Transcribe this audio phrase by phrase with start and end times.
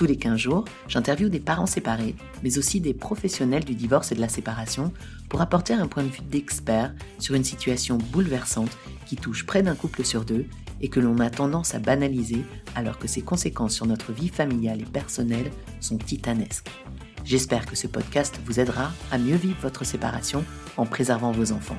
[0.00, 4.14] Tous les 15 jours, j'interviewe des parents séparés, mais aussi des professionnels du divorce et
[4.14, 4.94] de la séparation
[5.28, 9.74] pour apporter un point de vue d'expert sur une situation bouleversante qui touche près d'un
[9.74, 10.46] couple sur deux
[10.80, 14.80] et que l'on a tendance à banaliser alors que ses conséquences sur notre vie familiale
[14.80, 16.70] et personnelle sont titanesques.
[17.26, 20.46] J'espère que ce podcast vous aidera à mieux vivre votre séparation
[20.78, 21.78] en préservant vos enfants.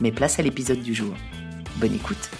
[0.00, 1.16] Mais place à l'épisode du jour.
[1.80, 2.30] Bonne écoute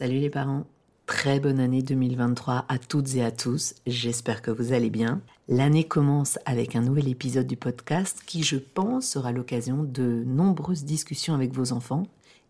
[0.00, 0.64] Salut les parents
[1.04, 5.20] Très bonne année 2023 à toutes et à tous, j'espère que vous allez bien.
[5.46, 10.84] L'année commence avec un nouvel épisode du podcast qui je pense sera l'occasion de nombreuses
[10.84, 12.04] discussions avec vos enfants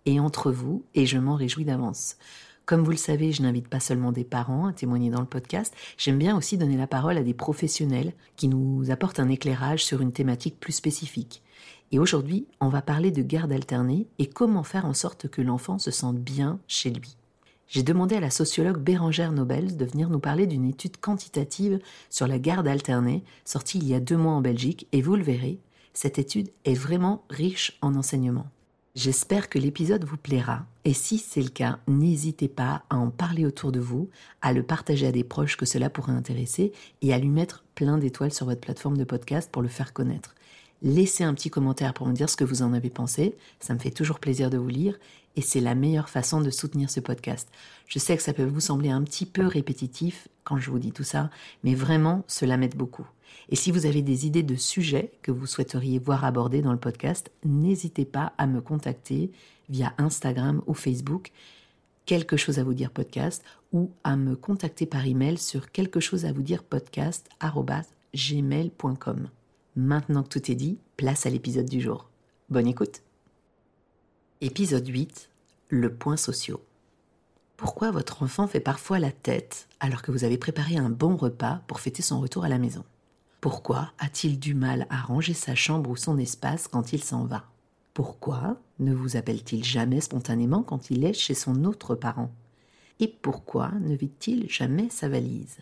[0.07, 2.19] et entre vous et je m'en réjouis d'avance.
[2.67, 5.75] Comme vous le savez, je n'invite pas seulement des parents à témoigner dans le podcast,
[5.99, 10.03] j'aime bien aussi donner la parole à des professionnels qui nous apportent un éclairage sur
[10.03, 11.43] une thématique plus spécifique.
[11.91, 15.81] Et aujourd'hui, on va parler de garde alternée et comment faire en sorte que l'enfant
[15.81, 17.17] se sente bien chez lui
[17.71, 21.79] j'ai demandé à la sociologue Bérangère Nobel de venir nous parler d'une étude quantitative
[22.11, 25.23] sur la garde alternée sortie il y a deux mois en Belgique et vous le
[25.23, 25.61] verrez,
[25.95, 28.49] cette étude est vraiment riche en enseignements.
[28.97, 33.47] J'espère que l'épisode vous plaira et si c'est le cas, n'hésitez pas à en parler
[33.47, 34.09] autour de vous,
[34.43, 37.99] à le partager à des proches que cela pourrait intéresser et à lui mettre plein
[37.99, 40.35] d'étoiles sur votre plateforme de podcast pour le faire connaître.
[40.83, 43.79] Laissez un petit commentaire pour me dire ce que vous en avez pensé, ça me
[43.79, 44.99] fait toujours plaisir de vous lire
[45.37, 47.49] et c'est la meilleure façon de soutenir ce podcast.
[47.87, 50.93] Je sais que ça peut vous sembler un petit peu répétitif quand je vous dis
[50.93, 51.31] tout ça,
[51.65, 53.07] mais vraiment, cela m'aide beaucoup.
[53.49, 56.79] Et si vous avez des idées de sujets que vous souhaiteriez voir abordés dans le
[56.79, 59.31] podcast, n'hésitez pas à me contacter
[59.69, 61.33] via Instagram ou Facebook,
[62.07, 66.25] quelque chose à vous dire podcast, ou à me contacter par email sur quelque chose
[66.25, 67.29] à vous dire podcast
[68.15, 69.29] gmail.com.
[69.77, 72.09] Maintenant que tout est dit, place à l'épisode du jour.
[72.49, 73.03] Bonne écoute.
[74.41, 75.30] Épisode 8
[75.73, 76.61] Le point sociaux.
[77.57, 81.61] Pourquoi votre enfant fait parfois la tête alors que vous avez préparé un bon repas
[81.69, 82.85] pour fêter son retour à la maison?
[83.41, 87.45] Pourquoi a-t-il du mal à ranger sa chambre ou son espace quand il s'en va?
[87.95, 92.33] Pourquoi ne vous appelle-t-il jamais spontanément quand il est chez son autre parent?
[92.99, 95.59] Et pourquoi ne vide-t-il jamais sa valise?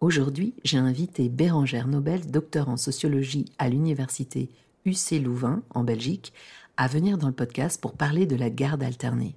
[0.00, 4.48] Aujourd'hui, j'ai invité Bérangère Nobel, docteur en sociologie à l'université
[4.84, 6.32] UC Louvain en Belgique,
[6.76, 9.36] à venir dans le podcast pour parler de la garde alternée.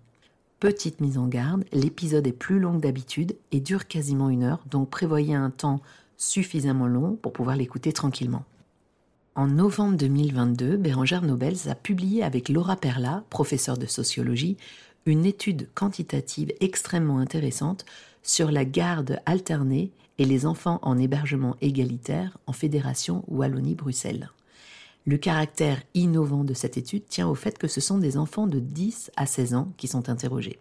[0.59, 4.63] Petite mise en garde, l'épisode est plus long que d'habitude et dure quasiment une heure,
[4.69, 5.81] donc prévoyez un temps
[6.18, 8.46] suffisamment long pour pouvoir l'écouter tranquillement.
[9.35, 14.56] En novembre 2022, Bérangère Nobels a publié avec Laura Perla, professeure de sociologie,
[15.06, 17.85] une étude quantitative extrêmement intéressante
[18.23, 24.29] sur la garde alternée et les enfants en hébergement égalitaire en Fédération Wallonie-Bruxelles.
[25.08, 28.60] Le caractère innovant de cette étude tient au fait que ce sont des enfants de
[28.60, 30.60] 10 à 16 ans qui sont interrogés.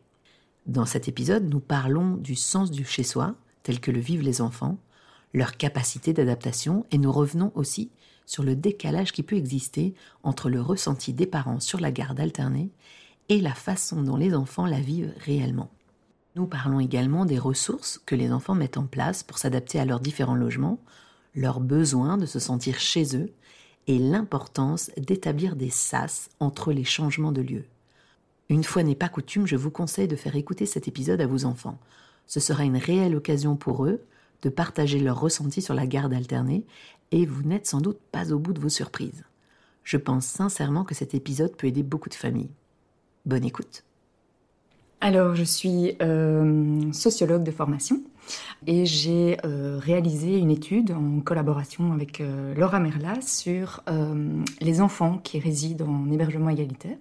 [0.66, 4.76] Dans cet épisode, nous parlons du sens du chez-soi, tel que le vivent les enfants,
[5.32, 7.90] leur capacité d'adaptation, et nous revenons aussi
[8.26, 12.68] sur le décalage qui peut exister entre le ressenti des parents sur la garde alternée
[13.30, 15.70] et la façon dont les enfants la vivent réellement.
[16.36, 20.00] Nous parlons également des ressources que les enfants mettent en place pour s'adapter à leurs
[20.00, 20.80] différents logements,
[21.34, 23.32] leur besoin de se sentir chez eux
[23.86, 27.64] et l'importance d'établir des sas entre les changements de lieu.
[28.48, 31.44] Une fois n'est pas coutume, je vous conseille de faire écouter cet épisode à vos
[31.44, 31.78] enfants.
[32.26, 34.02] Ce sera une réelle occasion pour eux
[34.42, 36.64] de partager leurs ressentis sur la garde alternée
[37.10, 39.24] et vous n'êtes sans doute pas au bout de vos surprises.
[39.82, 42.50] Je pense sincèrement que cet épisode peut aider beaucoup de familles.
[43.26, 43.84] Bonne écoute.
[45.00, 48.00] Alors, je suis euh, sociologue de formation
[48.66, 53.82] et j'ai euh, réalisé une étude en collaboration avec euh, Laura Merla sur
[54.60, 56.96] les enfants qui résident en hébergement égalitaire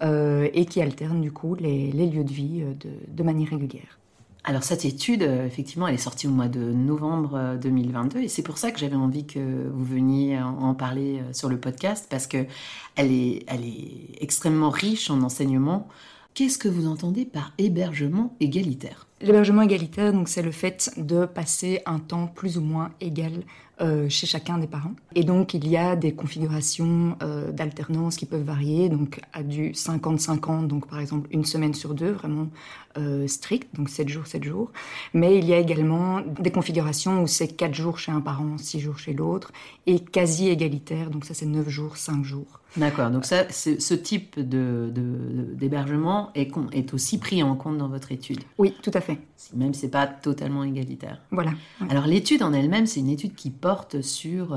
[0.00, 2.62] et qui alternent du coup les, lieux de vie
[3.08, 3.98] de, manière régulière.
[4.44, 8.58] Alors cette étude, effectivement, elle est sortie au mois de novembre 2022 et c'est pour
[8.58, 12.46] ça que j'avais envie que vous veniez en parler sur le podcast parce que
[12.94, 15.88] elle est, est extrêmement riche en enseignements
[16.34, 19.06] Qu'est-ce que vous entendez par hébergement égalitaire?
[19.20, 23.32] L'hébergement égalitaire, donc, c'est le fait de passer un temps plus ou moins égal
[23.80, 24.94] euh, chez chacun des parents.
[25.16, 29.70] Et donc, il y a des configurations euh, d'alternance qui peuvent varier, donc à du
[29.70, 32.48] 50-50, donc par exemple une semaine sur deux, vraiment
[32.96, 34.72] euh, strict, donc 7 jours, 7 jours.
[35.14, 38.80] Mais il y a également des configurations où c'est 4 jours chez un parent, 6
[38.80, 39.52] jours chez l'autre,
[39.86, 42.57] et quasi égalitaire, donc ça c'est 9 jours, 5 jours.
[42.76, 48.12] D'accord, donc ça, ce type d'hébergement de, est, est, aussi pris en compte dans votre
[48.12, 49.18] étude Oui, tout à fait.
[49.54, 51.20] Même si ce n'est pas totalement égalitaire.
[51.30, 51.52] Voilà.
[51.88, 54.56] Alors l'étude en elle-même, c'est une étude qui porte sur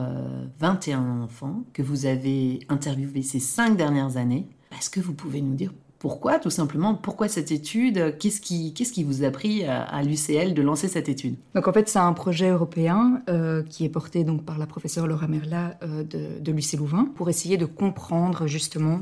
[0.59, 4.45] 21 euh, enfants que vous avez interviewés ces 5 dernières années.
[4.77, 9.23] Est-ce que vous pouvez nous dire pourquoi, tout simplement Pourquoi cette étude Qu'est-ce qui, vous
[9.23, 11.35] a pris à, l'UCL de lancer cette étude?
[11.53, 15.05] Donc en fait, c'est un projet européen euh, qui est porté donc par la professeure
[15.05, 19.01] Laura Merla euh, de, de pour essayer de comprendre justement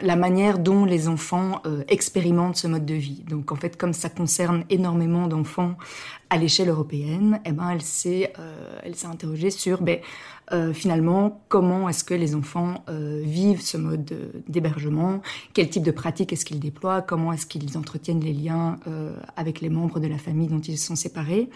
[0.00, 3.24] la manière dont les enfants euh, expérimentent ce mode de vie.
[3.28, 5.74] Donc en fait, comme ça concerne énormément d'enfants
[6.30, 9.98] à l'échelle européenne, eh ben, elle s'est euh, interrogée sur ben,
[10.52, 14.12] euh, finalement comment est-ce que les enfants vivent ce mode
[14.48, 15.20] d'hébergement,
[15.52, 18.78] quel type de pratique est-ce qu'ils déploient, comment est-ce qu'ils entretiennent les liens
[19.36, 21.48] avec les membres de la famille dont ils sont séparés,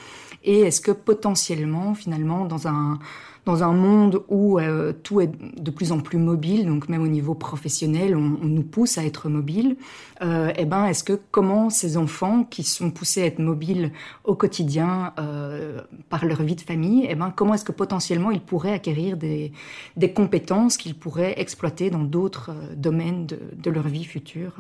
[0.44, 2.98] et est-ce que potentiellement finalement dans un
[3.44, 5.30] dans un monde où euh, tout est
[5.60, 9.28] de plus en plus mobile, donc même au niveau professionnel, on, nous pousse à être
[9.28, 9.76] mobile.
[10.22, 13.90] Euh, eh ben, est-ce que comment ces enfants qui sont poussés à être mobiles
[14.24, 18.40] au quotidien euh, par leur vie de famille, eh ben, comment est-ce que potentiellement ils
[18.40, 19.52] pourraient acquérir des,
[19.96, 24.52] des compétences qu'ils pourraient exploiter dans d'autres euh, domaines de, de, leur vie future?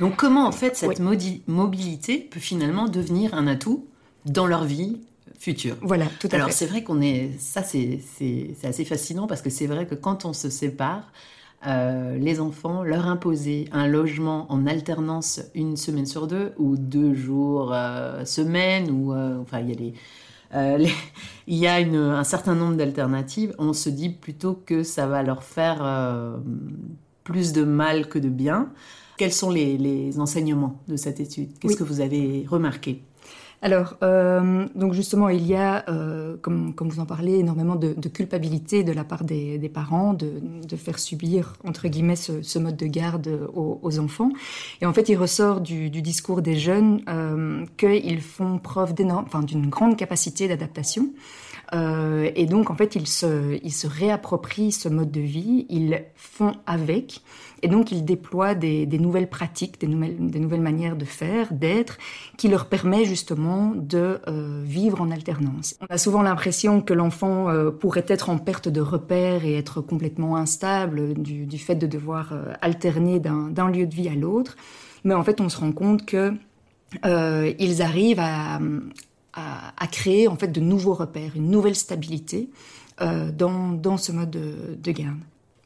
[0.00, 3.86] Donc, comment en fait cette mobilité peut finalement devenir un atout
[4.26, 5.00] dans leur vie
[5.42, 5.76] futur.
[5.82, 7.98] Voilà, tout à Alors c'est vrai qu'on est, ça c'est
[8.62, 11.12] assez fascinant parce que c'est vrai que quand on se sépare,
[11.66, 17.14] euh, les enfants leur imposer un logement en alternance une semaine sur deux ou deux
[17.14, 19.94] jours euh, semaine ou euh, enfin il y a les,
[20.54, 20.86] euh,
[21.48, 23.52] il y a une, un certain nombre d'alternatives.
[23.58, 25.80] On se dit plutôt que ça va leur faire
[27.24, 28.70] plus de mal que de bien.
[29.16, 31.50] Quels sont les, les enseignements de cette étude?
[31.58, 33.02] Qu'est-ce que vous avez remarqué?
[33.64, 37.94] Alors, euh, donc justement, il y a, euh, comme, comme, vous en parlez, énormément de,
[37.96, 40.32] de culpabilité de la part des, des parents de,
[40.68, 44.32] de, faire subir, entre guillemets, ce, ce mode de garde aux, aux, enfants.
[44.80, 49.70] Et en fait, il ressort du, du discours des jeunes euh, qu'ils font preuve d'une
[49.70, 51.10] grande capacité d'adaptation.
[51.74, 57.22] Euh, et donc, en fait, ils se, réapproprient ce mode de vie, ils font avec.
[57.62, 61.98] Et donc, ils déploient des, nouvelles pratiques, des nouvelles, manières de faire, d'être,
[62.36, 65.76] qui leur permet justement de euh, vivre en alternance.
[65.80, 69.80] On a souvent l'impression que l'enfant euh, pourrait être en perte de repères et être
[69.80, 74.56] complètement instable du, fait de devoir alterner d'un lieu de vie à l'autre.
[75.04, 76.34] Mais en fait, on se rend compte que
[77.04, 78.58] ils arrivent à,
[79.34, 82.50] à, créer en fait de nouveaux repères, une nouvelle stabilité
[83.00, 84.92] euh, dans, dans ce mode de, de.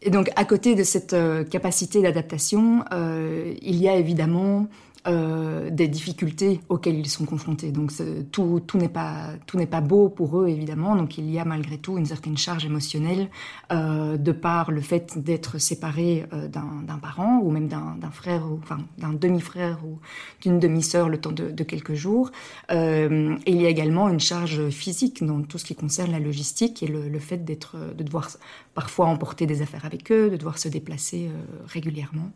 [0.03, 4.69] Et donc, à côté de cette euh, capacité d'adaptation, euh, il y a évidemment
[5.09, 7.71] euh, des difficultés auxquelles ils sont confrontés.
[7.71, 7.93] Donc
[8.33, 10.97] tout, tout n'est pas beau pour eux évidemment.
[10.97, 13.29] Donc il y a malgré tout une certaine charge émotionnelle
[13.73, 18.59] euh, de par le fait d'être séparé euh, d'un parent ou même d'un frère ou
[18.63, 19.99] enfin d'un demi-frère ou
[20.41, 22.33] d'une demi-sœur le temps de, quelques jours.
[22.71, 26.87] Il y a également une charge physique dans tout ce qui concerne la logistique et
[26.87, 28.29] le, le fait de devoir
[28.75, 31.31] parfois emporter des affaires avec eux, de devoir se déplacer
[31.69, 32.31] régulièrement.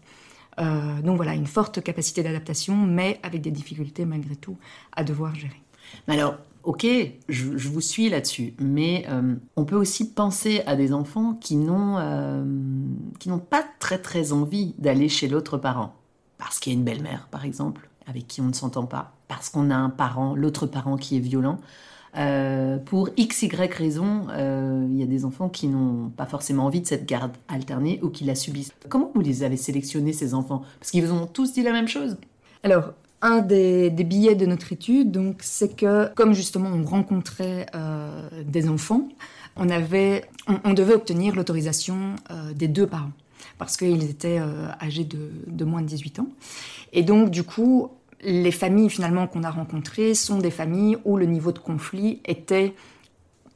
[0.58, 4.56] Euh, donc voilà, une forte capacité d'adaptation, mais avec des difficultés malgré tout
[4.92, 5.62] à devoir gérer.
[6.08, 6.86] Alors, ok,
[7.28, 11.96] je, vous suis là-dessus, mais euh, on peut aussi penser à des enfants qui n'ont
[11.98, 12.44] euh,
[13.18, 15.94] qui n'ont pas très très envie d'aller chez l'autre parent,
[16.38, 19.48] parce qu'il y a une belle-mère, par exemple, avec qui on ne s'entend pas, parce
[19.48, 21.58] qu'on a un parent, l'autre parent qui est violent.
[22.16, 26.64] Euh, pour x, y raison, euh, il y a des enfants qui n'ont pas forcément
[26.64, 28.72] envie de cette garde alternée ou qui la subissent.
[28.88, 30.62] Comment vous les avez sélectionnés, ces enfants?
[30.80, 32.16] Parce qu'ils vous ont tous dit la même chose
[32.64, 38.28] Alors, un des, billets de notre étude, donc, c'est que, comme justement on rencontrait euh,
[38.44, 39.08] des enfants,
[39.56, 40.24] on, avait,
[40.64, 42.14] on, devait obtenir l'autorisation
[42.54, 43.10] des deux parents
[43.58, 44.40] parce qu'ils étaient
[44.80, 46.28] âgés de moins de 18 ans.
[46.92, 47.90] Et donc, du coup,
[48.22, 52.74] les familles finalement qu'on a rencontrées sont des familles où le niveau de conflit était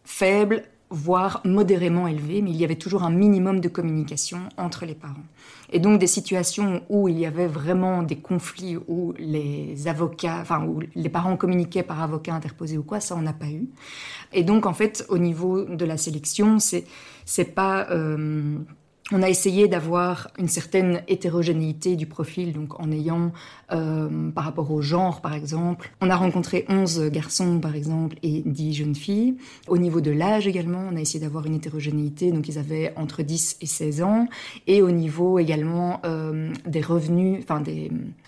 [0.04, 4.94] faible, voire modérément élevé, mais il y avait toujours un minimum de communication entre les
[4.94, 5.24] parents.
[5.72, 10.64] Et donc des situations où il y avait vraiment des conflits, où les avocats, enfin
[10.64, 13.68] où les parents communiquaient par avocat interposé ou quoi, ça on n'a pas eu.
[14.32, 16.84] Et donc en fait, au niveau de la sélection, c'est
[17.24, 18.58] c'est pas euh,
[19.12, 23.32] on a essayé d'avoir une certaine hétérogénéité du profil, donc en ayant,
[23.70, 28.42] euh, par rapport au genre par exemple, on a rencontré 11 garçons par exemple et
[28.46, 29.34] 10 jeunes filles.
[29.68, 33.22] Au niveau de l'âge également, on a essayé d'avoir une hétérogénéité, donc ils avaient entre
[33.22, 34.26] 10 et 16 ans.
[34.66, 37.62] Et au niveau également euh, des revenus, enfin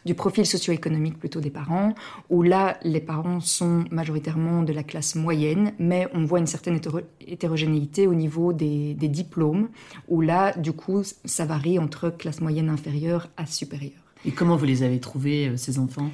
[0.05, 1.95] du profil socio-économique plutôt des parents,
[2.29, 6.79] où là les parents sont majoritairement de la classe moyenne, mais on voit une certaine
[7.27, 9.69] hétérogénéité au niveau des, des diplômes,
[10.09, 14.03] où là du coup, ça varie entre classe moyenne inférieure à supérieure.
[14.25, 16.11] Et comment vous les avez trouvés, euh, ces enfants?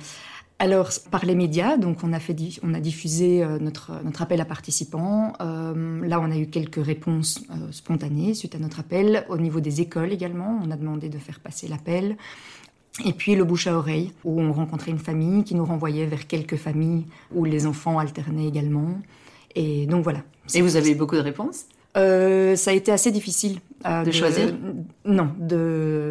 [0.58, 4.42] Alors, par les médias, donc on a, fait, on a diffusé euh, notre, notre appel
[4.42, 5.32] à participants.
[5.40, 9.24] Euh, là, on a eu quelques réponses spontanées suite à notre appel.
[9.30, 12.18] Au niveau des écoles également, on a demandé de faire passer l'appel.
[13.06, 16.26] Et puis le bouche à oreille, où on rencontrait une famille qui nous renvoyait vers
[16.26, 19.00] quelques familles où les enfants alternaient également.
[19.54, 20.22] Et donc voilà.
[20.54, 21.64] Et vous avez eu beaucoup de réponses?
[21.96, 23.58] Euh, ça a été assez difficile.
[23.86, 24.54] Euh, de, choisir
[25.04, 25.30] Non,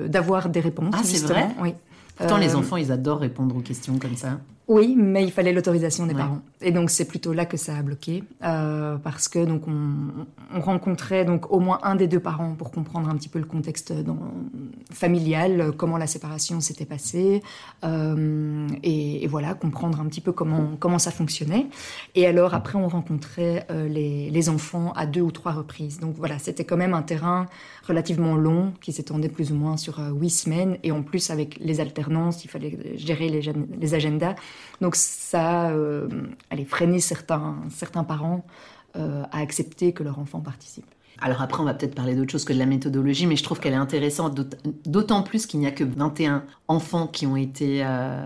[0.07, 0.93] d'avoir des réponses.
[0.97, 1.73] Ah, c'est vrai Oui.
[2.17, 4.39] Pourtant, les euh, enfants, ils adorent répondre aux questions comme ça.
[4.67, 6.41] Oui, mais il fallait l'autorisation des parents.
[6.61, 11.25] Et donc c'est plutôt là que ça a bloqué, euh, parce que donc on, rencontrait
[11.25, 14.19] donc au moins un des deux parents pour comprendre un petit peu le contexte dans,
[14.91, 17.41] familial, comment la séparation s'était passée,
[17.83, 21.67] euh, et, voilà comprendre un petit peu comment comment ça fonctionnait.
[22.15, 25.99] Et alors après on rencontrait euh, les, les, enfants à deux ou trois reprises.
[25.99, 27.47] Donc voilà, c'était quand même un terrain
[27.87, 31.79] relativement long qui s'étendait plus ou moins sur huit semaines, et en plus avec les
[31.79, 33.41] alternances, il fallait gérer les,
[33.79, 34.35] les agendas.
[34.81, 36.07] Donc ça euh,
[36.49, 38.43] allait freiner certains, certains parents
[38.97, 40.85] euh, à accepter que leur enfant participe.
[41.21, 43.59] Alors après, on va peut-être parler d'autre chose que de la méthodologie, mais je trouve
[43.59, 44.39] qu'elle est intéressante,
[44.85, 48.25] d'autant plus qu'il n'y a que 21 enfants qui ont été euh,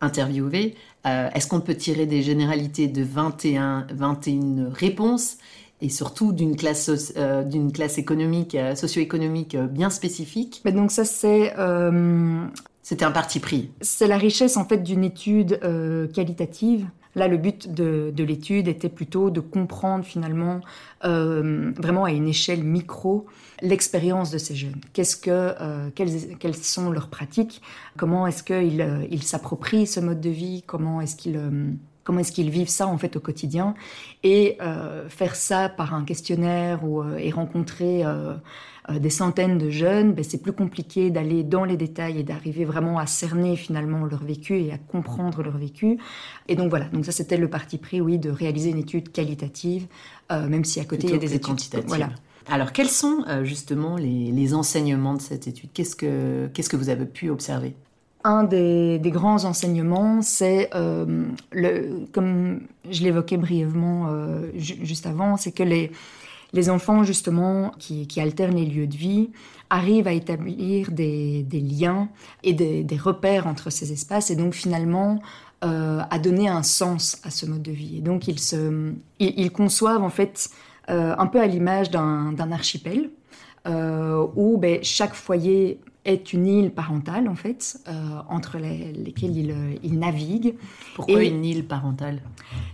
[0.00, 0.74] interviewés.
[1.04, 5.36] Est-ce qu'on peut tirer des généralités de 21, 21 réponses?
[5.80, 7.12] Et surtout d'une classe,
[7.46, 10.62] d'une classe économique, socio-économique bien spécifique?
[10.64, 11.52] Mais Donc ça, c'est
[12.82, 13.70] c'était un parti pris.
[13.80, 16.86] C'est la richesse en fait d'une étude euh, qualitative.
[17.14, 20.62] Là, le but de, l'étude était plutôt de comprendre finalement,
[21.04, 23.26] euh, vraiment à une échelle micro,
[23.60, 24.80] l'expérience de ces jeunes.
[24.94, 27.60] Qu'est-ce que, euh, quelles, sont leurs pratiques?
[27.98, 30.64] Comment est-ce qu'ils ils s'approprient ce mode de vie?
[30.66, 31.38] Comment est-ce qu'ils
[32.04, 33.74] comment est-ce qu'ils vivent ça en fait au quotidien
[34.22, 34.58] et
[35.08, 38.04] faire ça par un questionnaire ou et rencontrer
[38.90, 42.64] euh, des centaines de jeunes, ben, c'est plus compliqué d'aller dans les détails et d'arriver
[42.64, 45.98] vraiment à cerner finalement leur vécu et à comprendre leur vécu.
[46.48, 49.86] Et donc voilà, donc ça c'était le parti pris, oui, de réaliser une étude qualitative,
[50.32, 51.88] euh, même si à côté il y a des études quantitatives.
[51.88, 52.10] Voilà.
[52.48, 55.70] Alors quels sont euh, justement les, enseignements de cette étude?
[55.72, 57.76] Qu'est-ce que qu'est-ce que vous avez pu observer?
[58.24, 62.60] Un des, grands enseignements, c'est, le, comme
[62.90, 64.08] je l'évoquais brièvement
[64.56, 69.30] juste avant, c'est que les, enfants, justement, qui, alternent les lieux de vie,
[69.70, 72.08] arrivent à établir des, liens
[72.42, 75.20] et des, repères entre ces espaces et donc finalement
[75.64, 77.98] euh, à donner un sens à ce mode de vie.
[77.98, 80.50] Et donc ils, conçoivent en fait
[80.90, 83.10] euh, un peu à l'image d'un archipel
[83.68, 87.92] euh, où ben, chaque foyer est une île parentale, en fait, euh,
[88.28, 90.54] entre lesquelles il, euh, il, navigue.
[90.96, 92.20] Pourquoi une île parentale?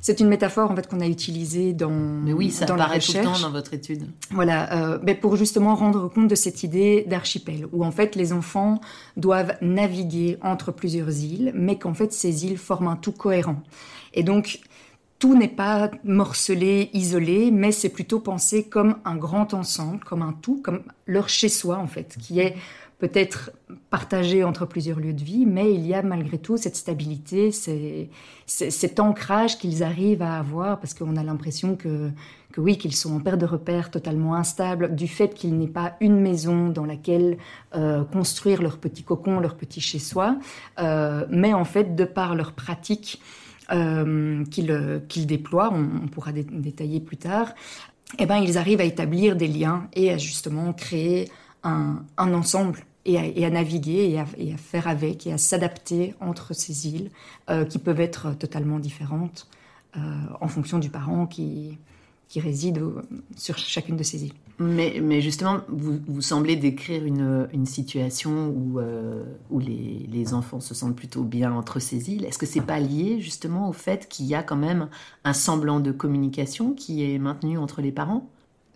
[0.00, 3.12] C'est une métaphore, en fait, qu'on a utilisée dans Mais oui, ça dans apparaît tout
[3.12, 4.08] le temps dans votre étude.
[4.30, 8.32] Voilà, euh, mais pour justement rendre compte de cette idée d'archipel, où en fait les
[8.32, 8.80] enfants
[9.16, 13.62] doivent naviguer entre plusieurs îles, mais qu'en fait ces îles forment un tout cohérent.
[14.14, 14.60] Et donc,
[15.18, 20.32] tout n'est pas morcelé, isolé, mais c'est plutôt pensé comme un grand ensemble, comme un
[20.32, 22.54] tout, comme leur chez-soi en fait, qui est
[22.98, 23.52] peut-être
[23.90, 27.50] partagé entre plusieurs lieux de vie, mais il y a malgré tout cette stabilité,
[28.46, 32.10] cet ancrage qu'ils arrivent à avoir, parce qu'on a l'impression que,
[32.56, 35.96] oui, qu'ils sont en perte de repères totalement instables, du fait qu'il n'y ait pas
[36.00, 37.38] une maison dans laquelle
[37.76, 40.36] euh, construire leur petit cocon, leur petit chez-soi,
[40.80, 43.22] euh, mais en fait, de par leur pratique,
[43.70, 47.52] euh, qu'ils déploient, on, pourra détailler plus tard,
[48.18, 51.30] eh ben, ils arrivent à établir des liens et à justement créer
[51.62, 57.10] un ensemble et à, naviguer et à, faire avec et à s'adapter entre ces îles
[57.48, 59.48] euh, qui peuvent être totalement différentes
[59.96, 60.00] euh,
[60.40, 61.78] en fonction du parent qui,
[62.28, 62.80] qui réside
[63.36, 64.34] sur chacune de ces îles.
[64.60, 70.58] Mais, justement, vous, vous, semblez décrire une, une situation où, euh, où les, les, enfants
[70.58, 72.24] se sentent plutôt bien entre ces îles.
[72.24, 74.88] Est-ce que c'est pas lié justement au fait qu'il y a quand même
[75.22, 78.28] un semblant de communication qui est maintenu entre les parents?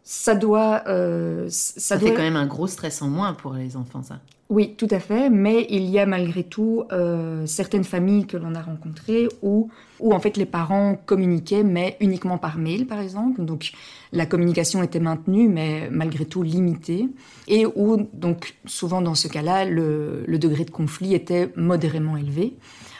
[0.05, 0.83] Ça doit.
[0.87, 4.19] Euh, ça, fait quand même un gros stress en moins pour les enfants, ça.
[4.53, 8.55] Oui, tout à fait, mais il y a malgré tout euh, certaines familles que l'on
[8.55, 13.43] a rencontrées où, où en fait les parents communiquaient, mais uniquement par mail par exemple.
[13.47, 13.73] Donc
[14.13, 17.09] la communication était maintenue, mais malgré tout limitée,
[17.49, 22.55] et où donc souvent dans ce cas-là, le, degré de conflit était modérément élevé.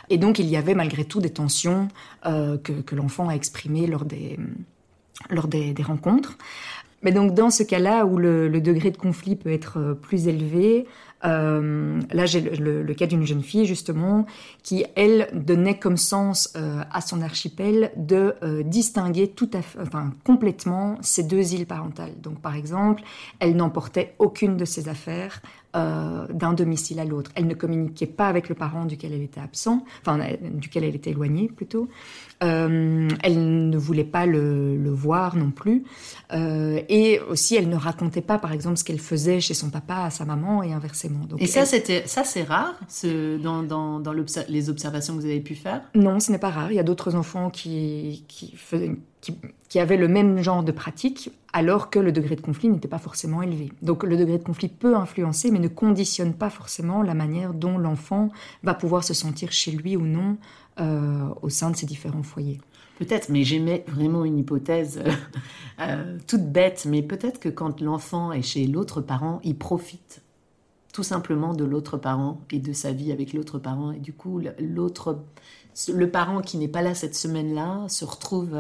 [0.09, 1.89] Et donc il y avait malgré tout des tensions
[2.25, 4.39] euh, que, l'enfant a exprimées lors des,
[5.29, 6.39] lors des rencontres.
[7.03, 10.87] Mais donc dans ce cas-là où le, degré de conflit peut être euh, plus élevé,
[11.25, 14.27] euh, là j'ai le, cas d'une jeune fille justement
[14.63, 19.79] qui elle donnait comme sens euh, à son archipel de distinguer tout à fait,
[20.25, 22.21] complètement ces deux îles parentales.
[22.21, 23.03] Donc par exemple,
[23.39, 25.43] elle n'emportait aucune de ses affaires
[25.75, 27.31] d'un domicile à l'autre.
[27.35, 30.21] Elle ne communiquait pas avec le parent duquel elle était absent, enfin
[30.53, 31.89] duquel elle était éloignée plutôt.
[32.43, 35.85] Euh, elle ne voulait pas le, voir non plus.
[36.33, 40.05] Euh, et aussi, elle ne racontait pas, par exemple, ce qu'elle faisait chez son papa
[40.05, 41.25] à sa maman et inversement.
[41.27, 44.13] Donc, et ça, c'était ça, c'est rare ce, dans, dans, dans
[44.49, 45.83] les observations que vous avez pu faire?
[45.95, 46.73] Non, ce n'est pas rare.
[46.73, 48.55] Il y a d'autres enfants qui, qui,
[49.21, 52.89] qui, qui, avaient le même genre de pratique, alors que le degré de conflit n'était
[52.89, 53.73] pas forcément élevé.
[53.83, 57.79] Donc le degré de conflit peut influencer, mais ne conditionne pas forcément la manière dont
[57.79, 58.31] l'enfant
[58.63, 60.37] va pouvoir se sentir chez lui ou non
[60.81, 62.59] euh, au sein de ces différents foyers.
[62.99, 65.13] Peut-être, mais j'aimais vraiment une hypothèse euh,
[65.81, 70.23] euh, toute bête, mais peut-être que quand l'enfant est chez l'autre parent, il profite
[70.95, 73.93] tout simplement de l'autre parent et de sa vie avec l'autre parent.
[73.93, 75.21] Et du coup, l'autre,
[75.93, 78.55] le parent qui n'est pas là cette semaine-là se retrouve,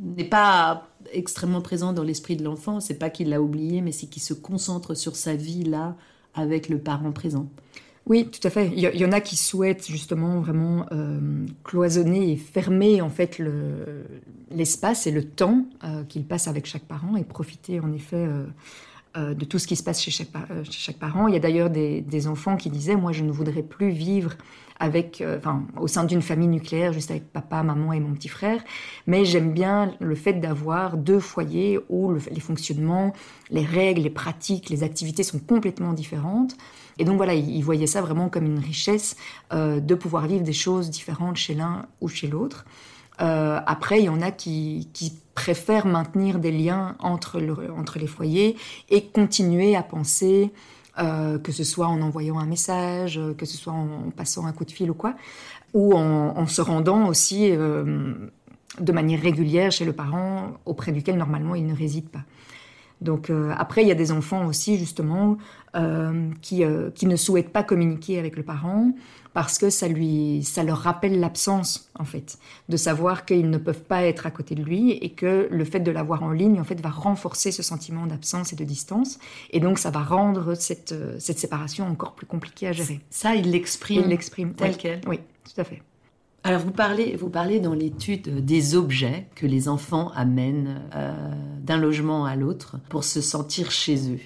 [0.00, 2.78] n'est pas extrêmement présent dans l'esprit de l'enfant.
[2.78, 5.96] C'est pas qu'il l'a oublié, mais c'est qu'il se concentre sur sa vie là
[6.34, 7.48] avec le parent présent.
[8.06, 8.70] Oui, tout à fait.
[8.72, 13.42] Il y, en a qui souhaitent justement vraiment euh, cloisonner et fermer en fait
[14.52, 18.28] l'espace et le temps euh, qu'ils passent avec chaque parent et profiter en effet
[19.16, 21.26] euh, de tout ce qui se passe chez chaque, parent.
[21.26, 24.34] Il y a d'ailleurs des, enfants qui disaient moi je ne voudrais plus vivre
[24.78, 28.62] avec, enfin, au sein d'une famille nucléaire, juste avec papa, maman et mon petit frère.
[29.08, 33.14] Mais j'aime bien le fait d'avoir deux foyers où les fonctionnements,
[33.50, 36.56] les règles, les pratiques, les activités sont complètement différentes.
[36.98, 39.16] Et donc voilà, il, voyait ça vraiment comme une richesse
[39.52, 42.64] euh, de pouvoir vivre des choses différentes chez l'un ou chez l'autre.
[43.20, 44.88] Euh, après, il y en a qui,
[45.34, 47.38] préfèrent maintenir des liens entre,
[47.76, 48.56] entre les foyers
[48.88, 50.50] et continuer à penser,
[50.98, 54.64] euh, que ce soit en envoyant un message, que ce soit en, passant un coup
[54.64, 55.14] de fil ou quoi,
[55.74, 61.66] ou en, se rendant aussi de manière régulière chez le parent auprès duquel normalement il
[61.66, 62.24] ne réside pas.
[63.02, 65.36] Donc après, il y a des enfants aussi justement
[65.76, 68.92] euh, qui, euh, qui, ne souhaitent pas communiquer avec le parent
[69.34, 72.38] parce que ça, lui, ça leur rappelle l'absence, en fait,
[72.70, 75.80] de savoir qu'ils ne peuvent pas être à côté de lui et que le fait
[75.80, 79.18] de l'avoir en ligne, en fait, va renforcer ce sentiment d'absence et de distance.
[79.50, 83.00] Et donc, ça va rendre cette, euh, cette séparation encore plus compliquée à gérer.
[83.10, 84.04] Ça, il l'exprime.
[84.04, 85.02] Il l'exprime tel quel.
[85.06, 85.82] Oui, tout à fait.
[86.42, 90.80] Alors vous parlez, vous parlez dans l'étude des objets que les enfants amènent
[91.60, 94.20] d'un logement à l'autre pour se sentir chez eux.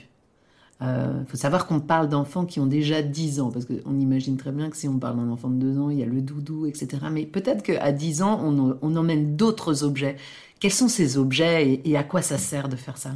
[0.81, 4.39] Il euh, faut savoir qu'on parle d'enfants qui ont déjà 10 ans, parce qu'on imagine
[4.39, 6.23] très bien que si on parle d'un enfant de 2 ans, il y a le
[6.23, 6.89] doudou, etc.
[7.13, 10.17] Mais peut-être qu'à 10 ans, on, emmène d'autres objets.
[10.59, 13.11] Quels sont ces objets et, à quoi ça sert de faire ça?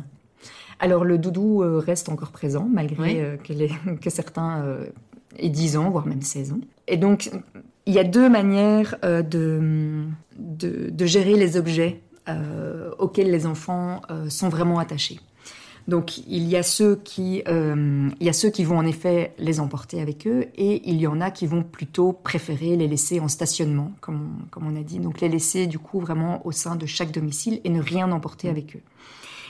[0.78, 3.36] Alors le doudou euh, reste encore présent, malgré euh,
[4.02, 4.62] que, certains
[5.38, 6.60] aient 10 ans, voire même 16 ans.
[6.86, 7.30] Et donc,
[7.86, 10.04] il y a deux manières de,
[10.36, 12.02] de, gérer les objets
[12.98, 15.18] auxquels les enfants sont vraiment attachés.
[15.86, 19.34] Donc il y a ceux qui, euh, il y a ceux qui vont en effet
[19.38, 23.20] les emporter avec eux et il y en a qui vont plutôt préférer les laisser
[23.20, 24.98] en stationnement, comme on, comme on a dit.
[24.98, 28.48] Donc les laisser du coup vraiment au sein de chaque domicile et ne rien emporter
[28.48, 28.82] avec eux.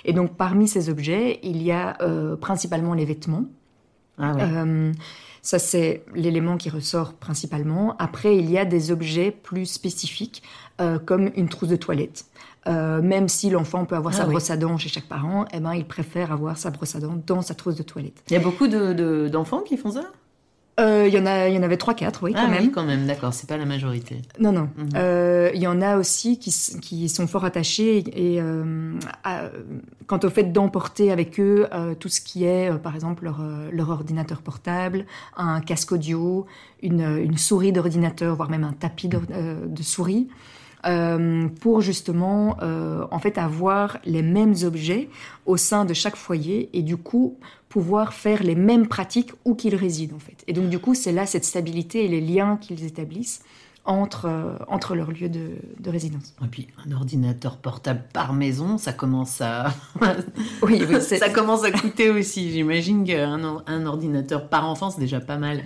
[0.05, 3.45] Et donc parmi ces objets, il y a euh, principalement les vêtements.
[4.19, 4.93] Ah euh,
[5.41, 7.97] ça, c'est l'élément qui ressort principalement.
[7.99, 10.43] Après, il y a des objets plus spécifiques,
[11.05, 12.25] comme une trousse de toilette.
[12.67, 15.61] Euh, même si l'enfant peut avoir ah sa brosse à dents chez chaque parent, eh
[15.61, 18.23] ben, il préfère avoir sa brosse à dents dans sa trousse de toilette.
[18.31, 20.05] Il y a beaucoup d'enfants de, qui font ça?
[20.81, 22.65] Euh, il y en a, il y en avait trois, quatre, oui, quand ah même.
[22.65, 23.33] Oui, quand même, d'accord.
[23.33, 24.23] C'est pas la majorité.
[24.41, 24.69] Non, non.
[24.77, 24.89] Mhm.
[24.97, 28.41] Euh, il y en a aussi qui, qui sont fort attachés et
[30.07, 31.69] quant au fait d'emporter avec eux
[32.01, 36.47] tout ce qui est, par exemple, leur, leur, ordinateur portable, un casque audio,
[36.83, 39.21] une, une souris d'ordinateur, voire même un tapis de,
[39.67, 40.29] de souris.
[40.87, 45.09] Euh, pour justement euh, en fait avoir les mêmes objets
[45.47, 47.39] au sein de chaque foyer et du coup
[47.71, 50.45] pouvoir faire les mêmes pratiques où qu'ils résident en fait.
[50.47, 53.43] Et donc du coup c'est là cette stabilité et les liens qu'ils établissent
[53.87, 56.35] entre, entre leur lieu de, résidence.
[56.43, 59.73] Et puis un ordinateur portable par maison, ça commence à
[60.63, 62.51] oui, oui ça commence à coûter aussi.
[62.51, 65.63] J'imagine qu'un un ordinateur par enfant c'est déjà pas mal.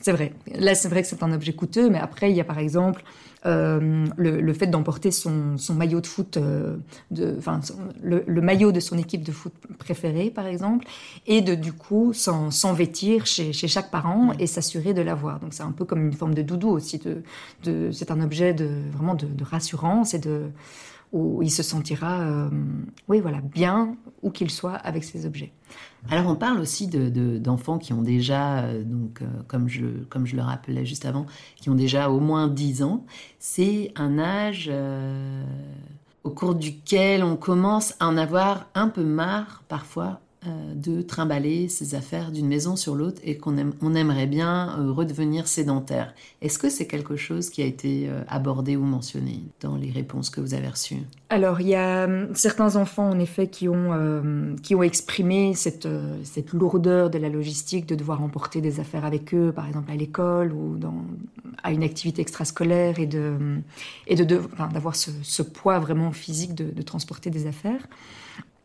[0.00, 0.32] C'est vrai.
[0.54, 3.02] Là, c'est vrai que c'est un objet coûteux, mais après, il y a par exemple
[3.46, 6.76] euh, le, fait d'emporter son, maillot de foot, euh,
[7.10, 7.60] de, enfin,
[8.02, 10.86] le, maillot de son équipe de foot préférée, par exemple,
[11.26, 15.38] et de du coup s'en vêtir chez, chaque parent et s'assurer de l'avoir.
[15.40, 17.00] Donc c'est un peu comme une forme de doudou aussi.
[17.64, 20.50] De, c'est un objet de vraiment de, rassurance et de
[21.12, 22.50] où il se sentira, euh,
[23.08, 25.52] oui, voilà, bien où qu'il soit avec ces objets.
[26.10, 30.26] Alors on parle aussi d'enfants de, qui ont déjà, euh, donc, euh, comme, je, comme
[30.26, 33.04] je le rappelais juste avant, qui ont déjà au moins 10 ans.
[33.38, 34.70] C'est un âge
[36.24, 40.27] au cours duquel on commence à en avoir un peu marre parfois euh,
[40.74, 45.48] de trimballer ses affaires d'une maison sur l'autre et qu'on on aimerait bien euh, redevenir
[45.48, 46.14] sédentaire.
[46.42, 50.30] Est-ce que c'est quelque chose qui a été euh, abordé ou mentionné dans les réponses
[50.30, 51.02] que vous avez reçues?
[51.30, 55.88] Alors, il y a hum, certains enfants, en effet, qui ont, qui ont exprimé cette,
[56.24, 59.96] cette lourdeur de la logistique de devoir emporter des affaires avec eux, par exemple à
[59.96, 60.78] l'école ou
[61.62, 63.60] à une activité extrascolaire et de,
[64.06, 67.86] et de, d'avoir ce, poids vraiment physique de transporter des affaires.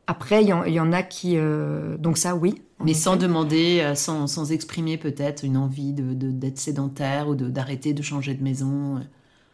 [0.07, 1.37] Après, il y, en a qui...
[1.37, 2.61] Euh, donc ça, oui.
[2.83, 7.35] Mais sans demander, euh, sans, sans exprimer peut-être une envie d'être de, d'être sédentaire ou
[7.35, 8.97] d'arrêter de, changer de maison.
[8.97, 8.99] Euh.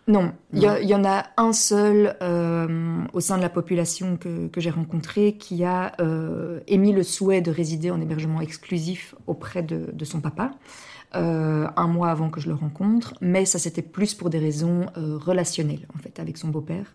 [0.07, 2.15] Non, il y, en a un seul
[3.13, 5.91] au sein de la population que, que j'ai rencontré qui a
[6.65, 10.49] émis le souhait de résider en hébergement exclusif auprès de, de son papa.
[11.13, 15.87] Un mois avant que je le rencontre, mais ça c'était plus pour des raisons relationnelles
[15.95, 16.93] en fait avec son beau-père,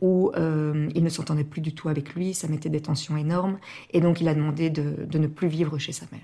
[0.00, 3.58] où euh, il ne s'entendait plus du tout avec lui, ça mettait des tensions énormes,
[3.90, 6.20] et donc il a demandé de, ne plus vivre chez sa mère.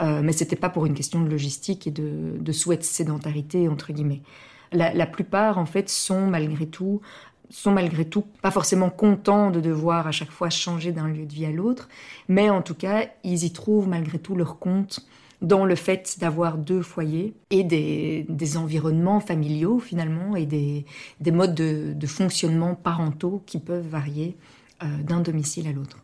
[0.00, 3.68] Euh, mais c'était pas pour une question de logistique et de, de souhait de sédentarité
[3.68, 4.22] entre guillemets.
[4.70, 7.00] La, plupart en fait sont malgré tout
[7.48, 11.32] sont malgré tout pas forcément contents de devoir à chaque fois changer d'un lieu de
[11.32, 11.88] vie à l'autre,
[12.28, 15.00] mais en tout cas ils y trouvent malgré tout leur compte
[15.40, 20.84] dans le fait d'avoir deux foyers et des, environnements familiaux finalement et des,
[21.30, 24.36] modes de, fonctionnement parentaux qui peuvent varier
[24.82, 25.98] euh, d'un domicile à l'autre.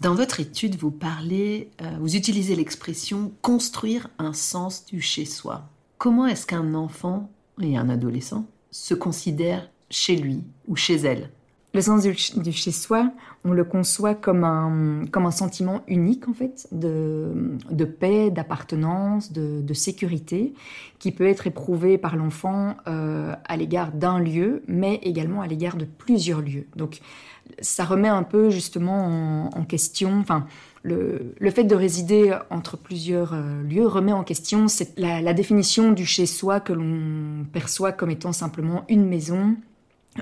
[0.00, 5.68] Dans votre étude, vous parlez, euh, vous utilisez l'expression construire un sens du chez-soi.
[5.98, 11.30] Comment est-ce qu'un enfant et un adolescent se considèrent chez lui ou chez elle?
[11.72, 13.12] Le sens du, chez-soi,
[13.44, 19.32] on le conçoit comme un, comme un sentiment unique, en fait, de, de paix, d'appartenance,
[19.32, 20.52] de, de, sécurité,
[20.98, 25.76] qui peut être éprouvé par l'enfant euh, à l'égard d'un lieu, mais également à l'égard
[25.76, 26.66] de plusieurs lieux.
[26.74, 27.00] Donc,
[27.60, 30.46] ça remet un peu, justement, en, question, enfin,
[30.82, 35.92] le, le, fait de résider entre plusieurs euh, lieux remet en question la, la définition
[35.92, 39.56] du chez-soi que l'on perçoit comme étant simplement une maison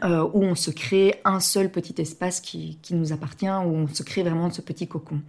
[0.05, 4.03] euh, où on se crée un seul petit espace qui, nous appartient, où on se
[4.03, 5.21] crée vraiment ce petit cocon.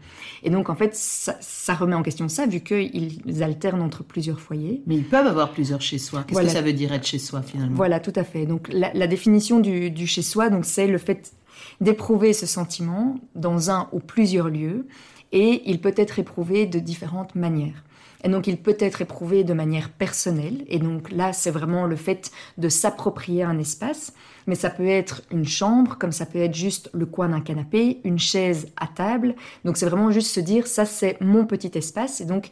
[0.44, 4.84] Et donc, en fait, ça, remet en question ça, vu qu'ils alternent entre plusieurs foyers.
[4.86, 6.26] Mais ils peuvent avoir plusieurs chez-soi.
[6.28, 7.76] Qu'est-ce que ça veut dire être chez soi, finalement?
[7.76, 8.46] Voilà, tout à fait.
[8.46, 11.32] Donc, la, définition du, du chez soi, donc, c'est le fait
[11.80, 14.88] d'éprouver ce sentiment dans un ou plusieurs lieux,
[15.32, 17.84] et il peut être éprouvé de différentes manières.
[18.24, 20.66] Et donc, il peut être éprouvé de manière personnelle.
[20.68, 24.14] Et donc, là, c'est vraiment le fait de s'approprier un espace.
[24.48, 28.02] Mais ça peut être une chambre, comme ça peut être juste le coin d'un canapé,
[28.04, 29.36] une chaise à table.
[29.64, 32.20] Donc, c'est vraiment juste se dire, ça, c'est mon petit espace.
[32.20, 32.50] Et donc,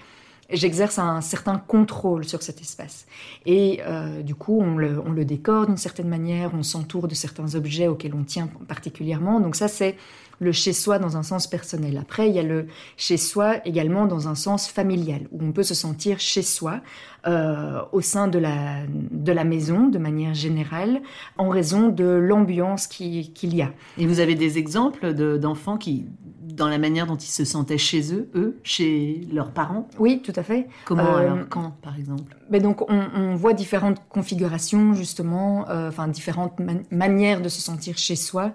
[0.50, 3.06] j'exerce un certain contrôle sur cet espace.
[3.46, 7.16] Et euh, du coup, on le, on le décore d'une certaine manière, on s'entoure de
[7.16, 9.40] certains objets auxquels on tient particulièrement.
[9.40, 9.98] Donc ça, c'est
[10.39, 11.97] le chez-soi dans un sens personnel.
[11.97, 15.73] Après, il y a le chez-soi également dans un sens familial, où on peut se
[15.73, 16.82] sentir chez soi
[17.28, 21.02] euh, au sein de la, de la maison de manière générale,
[21.38, 23.71] en raison de l'ambiance qu'il y a.
[23.97, 26.06] Et vous avez des exemples d'enfants qui,
[26.41, 29.88] dans la manière dont ils se sentaient chez eux, eux, chez leurs parents?
[30.00, 30.67] Oui, tout à fait.
[30.86, 32.36] Comment euh, alors Quand, par exemple?
[32.50, 36.60] ben donc, on, voit différentes configurations, justement, euh, enfin, différentes
[36.91, 38.54] manières de se sentir chez soi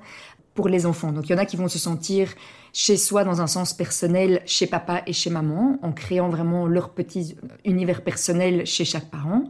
[0.55, 1.13] pour les enfants.
[1.13, 2.29] Donc il y en a qui vont se sentir
[2.73, 6.91] chez soi dans un sens personnel, chez papa et chez maman, en créant vraiment leur
[6.91, 9.45] petit univers personnel chez chaque parent.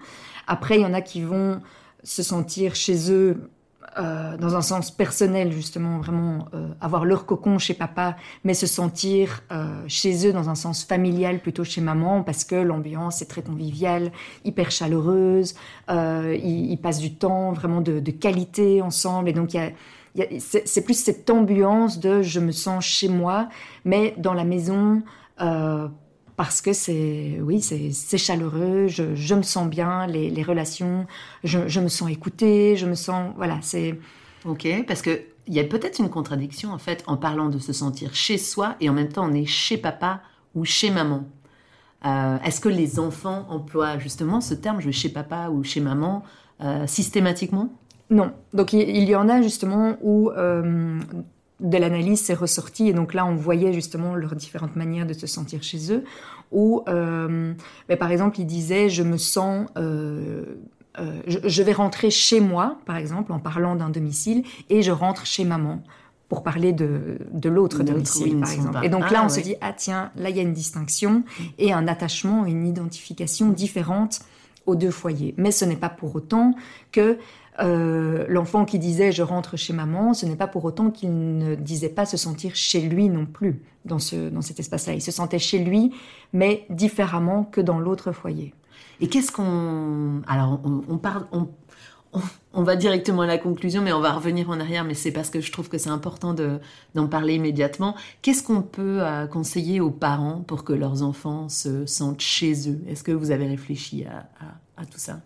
[0.47, 1.61] Après, il y en a qui vont
[2.03, 3.51] se sentir chez eux
[3.99, 8.67] euh, dans un sens personnel, justement, vraiment euh, avoir leur cocon chez papa, mais se
[8.67, 13.27] sentir euh, chez eux dans un sens familial plutôt chez maman, parce que l'ambiance est
[13.27, 14.11] très conviviale,
[14.45, 15.55] hyper chaleureuse,
[15.91, 19.71] ils, passent du temps vraiment de, de qualité ensemble, et donc il y a
[20.39, 23.49] c'est plus cette ambiance de je me sens chez moi,
[23.85, 25.03] mais dans la maison,
[25.41, 25.89] euh,
[26.37, 31.07] parce que c'est oui c'est chaleureux je, je, me sens bien les, relations
[31.45, 33.99] je, je, me sens écoutée je me sens voilà c'est
[34.47, 37.73] ok parce que il y a peut-être une contradiction en fait en parlant de se
[37.73, 40.23] sentir chez soi et en même temps on est chez papa
[40.55, 41.25] ou chez maman.
[42.05, 46.23] Euh, est-ce que les enfants emploient justement ce terme je chez papa ou chez maman
[46.61, 47.73] euh, systématiquement?
[48.13, 48.33] Non.
[48.53, 51.01] Donc il, y en a justement où euh,
[51.61, 55.27] de l'analyse s'est ressorti et donc là on voyait justement leurs différentes manières de se
[55.27, 56.05] sentir chez eux.
[56.53, 57.55] Ou euh,
[57.89, 60.45] mais par exemple il disait je me sens euh,
[61.27, 65.25] je, je, vais rentrer chez moi par exemple en parlant d'un domicile et je rentre
[65.25, 65.83] chez maman
[66.29, 68.73] pour parler de, de l'autre domicile par exemple.
[68.75, 68.85] pas.
[68.85, 69.31] et donc ah, là on ouais.
[69.31, 71.25] se dit ah tiens là il y a une distinction
[71.59, 74.21] et un attachement une identification différente
[74.67, 75.35] aux deux foyers.
[75.37, 76.55] Mais ce n'est pas pour autant
[76.93, 77.19] que
[77.61, 81.55] euh, l'enfant qui disait je rentre chez maman, ce n'est pas pour autant qu'il ne
[81.55, 84.95] disait pas se sentir chez lui non plus dans, ce, dans cet espace-là.
[84.95, 85.93] Il se sentait chez lui,
[86.33, 88.55] mais différemment que dans l'autre foyer.
[89.01, 90.23] Et qu'est-ce qu'on...
[90.27, 91.27] Alors, on, parle...
[91.33, 91.49] On...
[92.53, 95.31] On va directement à la conclusion, mais on va revenir en arrière, mais c'est parce
[95.31, 96.59] que je trouve que c'est important d'en
[96.95, 97.97] de, parler immédiatement.
[98.21, 102.83] Qu'est-ce qu'on peut euh, conseiller aux parents pour que leurs enfants se sentent chez eux?
[102.87, 105.23] Est-ce que vous avez réfléchi à tout ça?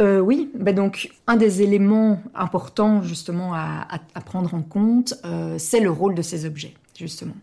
[0.00, 3.86] Euh, oui, bah donc un des éléments importants justement à,
[4.24, 7.34] prendre en compte, euh, c'est le rôle de ces objets justement,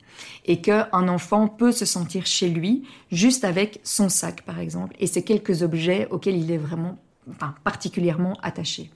[0.46, 5.08] et qu'un enfant peut se sentir chez lui juste avec son sac par exemple, et
[5.08, 6.98] c'est quelques objets auxquels il est vraiment
[7.30, 8.90] enfin, particulièrement attaché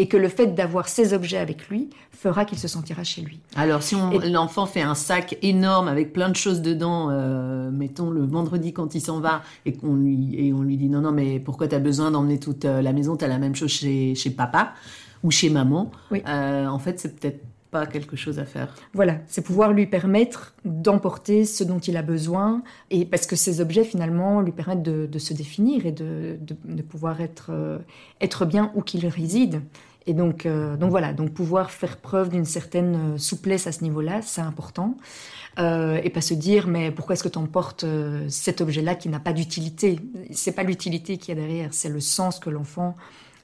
[0.00, 3.38] et que le fait d'avoir ces objets avec lui fera qu'il se sentira chez lui.
[3.54, 3.94] Alors si
[4.30, 8.94] l'enfant fait un sac énorme avec plein de choses dedans, euh, mettons le vendredi quand
[8.94, 11.74] il s'en va et qu'on lui et on lui dit non non mais pourquoi tu
[11.74, 14.72] as besoin d'emmener toute euh, la maison, tu as la même chose chez, chez papa
[15.22, 15.90] ou chez maman.
[16.10, 16.22] Oui.
[16.26, 18.74] Euh, en fait, c'est peut-être pas quelque chose à faire.
[18.94, 23.60] Voilà, c'est pouvoir lui permettre d'emporter ce dont il a besoin, et parce que ces
[23.60, 27.78] objets finalement lui permettent de, de se définir et de, de, de pouvoir être, euh,
[28.20, 29.60] être bien où qu'il réside.
[30.06, 34.22] Et donc, euh, donc voilà, donc pouvoir faire preuve d'une certaine souplesse à ce niveau-là,
[34.22, 34.96] c'est important.
[35.58, 39.08] Euh, et pas se dire mais pourquoi est-ce que tu emportes euh, cet objet-là qui
[39.08, 39.98] n'a pas d'utilité?
[40.30, 42.96] C'est pas l'utilité qui est derrière, c'est le sens que l'enfant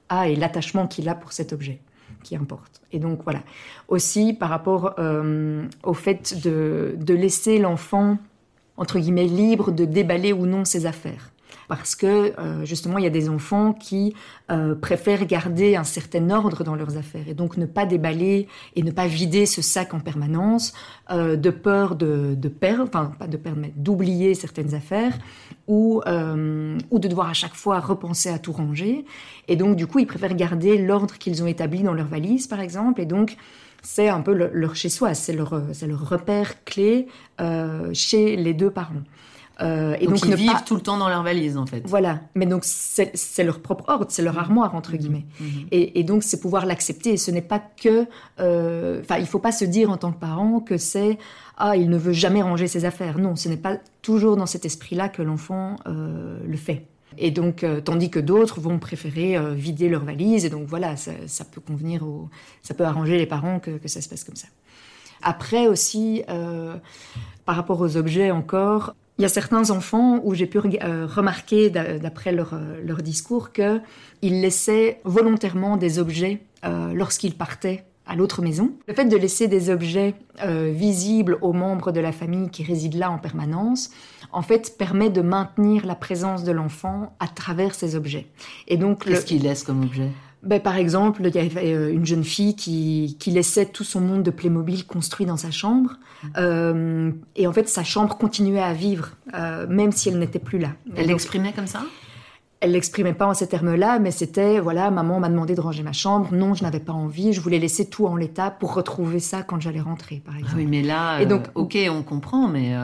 [0.08, 1.80] a et l'attachement qu'il a pour cet objet
[2.22, 2.80] qui importe.
[2.92, 3.42] Et donc voilà.
[3.88, 8.18] Aussi par rapport euh, au fait de, de laisser l'enfant
[8.76, 11.32] entre guillemets libre de déballer ou non ses affaires
[11.68, 14.14] parce que euh, justement il y a des enfants qui
[14.50, 18.82] euh, préfèrent garder un certain ordre dans leurs affaires et donc ne pas déballer et
[18.82, 20.72] ne pas vider ce sac en permanence
[21.10, 25.18] euh, de peur de, de perdre, enfin pas de perdre, mais d'oublier certaines affaires
[25.66, 29.04] ou, euh, ou de devoir à chaque fois repenser à tout ranger.
[29.48, 32.60] Et donc du coup ils préfèrent garder l'ordre qu'ils ont établi dans leur valise par
[32.60, 33.36] exemple et donc
[33.82, 37.06] c'est un peu le, leur chez-soi, c'est leur, leur repère clé
[37.40, 39.04] euh, chez les deux parents.
[39.62, 40.60] Euh, et donc, donc ils vivent pas...
[40.60, 41.82] tout le temps dans leur valise en fait.
[41.86, 44.38] Voilà, mais donc c'est leur propre ordre, c'est leur mmh.
[44.38, 44.96] armoire entre mmh.
[44.96, 45.26] guillemets.
[45.40, 45.44] Mmh.
[45.70, 47.14] Et, et, donc c'est pouvoir l'accepter.
[47.14, 48.06] Et ce n'est pas que,
[48.38, 51.18] euh, enfin, euh, il faut pas se dire en tant que parent que c'est
[51.56, 53.18] ah il ne veut jamais ranger ses affaires.
[53.18, 56.86] Non, ce n'est pas toujours dans cet esprit-là que l'enfant euh, le fait.
[57.18, 60.44] Et donc, tandis que d'autres vont préférer vider leur valise.
[60.44, 62.28] Et donc voilà, ça, ça, peut convenir, au,
[62.60, 64.48] ça peut arranger les parents que, que ça se passe comme ça.
[65.22, 66.24] Après aussi,
[67.46, 71.70] par rapport aux objets encore, il y a certains enfants où j'ai pu euh, remarquer,
[71.70, 78.42] d'après leur, euh, leur, discours, qu'ils laissaient volontairement des objets euh, lorsqu'ils partaient à l'autre
[78.42, 78.72] maison.
[78.86, 83.10] Le fait de laisser des objets visibles aux membres de la famille qui résident là
[83.10, 83.90] en permanence,
[84.30, 88.28] en fait, permet de maintenir la présence de l'enfant à travers ces objets.
[88.68, 89.26] Et donc, qu'est-ce le...
[89.26, 90.10] qu'il laisse comme objet?
[90.42, 94.00] Ben, par exemple, il y avait euh, une jeune fille qui, qui, laissait tout son
[94.00, 95.96] monde de Playmobil construit dans sa chambre.
[96.36, 100.58] Euh, et en fait, sa chambre continuait à vivre, euh, même si elle n'était plus
[100.58, 100.70] là.
[100.94, 101.82] Elle l'exprimait comme ça?
[102.60, 105.92] Elle l'exprimait pas en ces termes-là, mais c'était voilà, maman m'a demandé de ranger ma
[105.92, 106.28] chambre.
[106.32, 107.32] Non, je n'avais pas envie.
[107.32, 110.54] Je voulais laisser tout en l'état pour retrouver ça quand j'allais rentrer, par exemple.
[110.54, 112.74] Ah oui, mais là, et donc, euh, ok, on comprend, mais.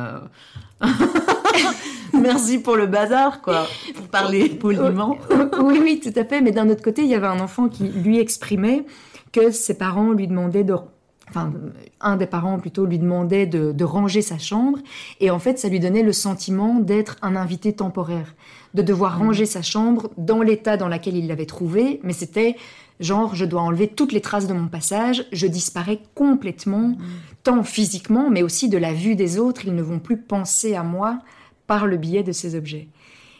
[2.21, 5.17] Merci pour le bazar, quoi, pour parler poliment.
[5.61, 6.41] oui, oui, tout à fait.
[6.41, 8.85] Mais d'un autre côté, il y avait un enfant qui lui exprimait
[9.33, 10.77] que ses parents lui demandaient de
[11.31, 11.53] enfin
[12.01, 14.79] un des parents plutôt lui demandait de, de, ranger sa chambre
[15.21, 18.35] et en fait ça lui donnait le sentiment d'être un invité temporaire
[18.75, 19.23] de devoir mmh.
[19.23, 22.57] ranger sa chambre dans l'état dans lequel il l'avait trouvé mais c'était
[23.01, 26.99] genre je dois enlever toutes les traces de mon passage je disparais complètement mmh.
[27.45, 30.83] tant physiquement mais aussi de la vue des autres ils ne vont plus penser à
[30.83, 31.19] moi
[31.73, 32.87] par le biais de ces objets.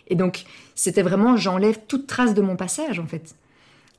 [0.09, 3.35] Et donc, c'était vraiment, j'enlève toute trace de mon passage, en fait.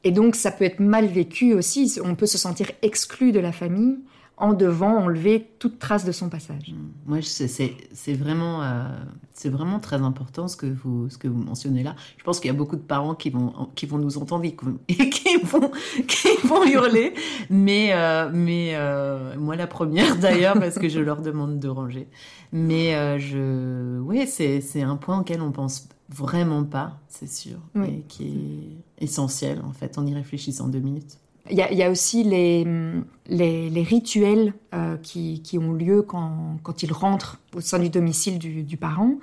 [0.04, 2.00] Et donc, ça peut être mal vécu aussi.
[2.04, 4.00] On peut se sentir exclu de la famille
[4.38, 6.74] en devant enlever toute trace de son passage.
[6.74, 6.76] Mmh.
[7.06, 8.84] Moi, c'est vraiment, euh,
[9.34, 11.96] c'est vraiment très important ce que vous, ce que vous mentionnez là.
[12.17, 14.56] Je pense qu'il y a beaucoup de parents qui vont, qui vont nous entendre et
[15.10, 15.72] qui vont,
[16.08, 17.13] qui vont hurler,
[17.50, 22.08] mais, euh, mais euh, moi la première d'ailleurs parce que je leur demande de ranger.
[22.52, 28.78] Mais je, oui, c'est un point auquel on pense vraiment pas, c'est sûr, et qui
[29.00, 31.17] est essentiel en fait en y réfléchissant deux minutes.
[31.49, 32.65] Il y, a, aussi les,
[33.27, 38.39] les, rituels euh, qui, qui, ont lieu quand, quand il rentre au sein du domicile
[38.39, 39.15] du, du parent,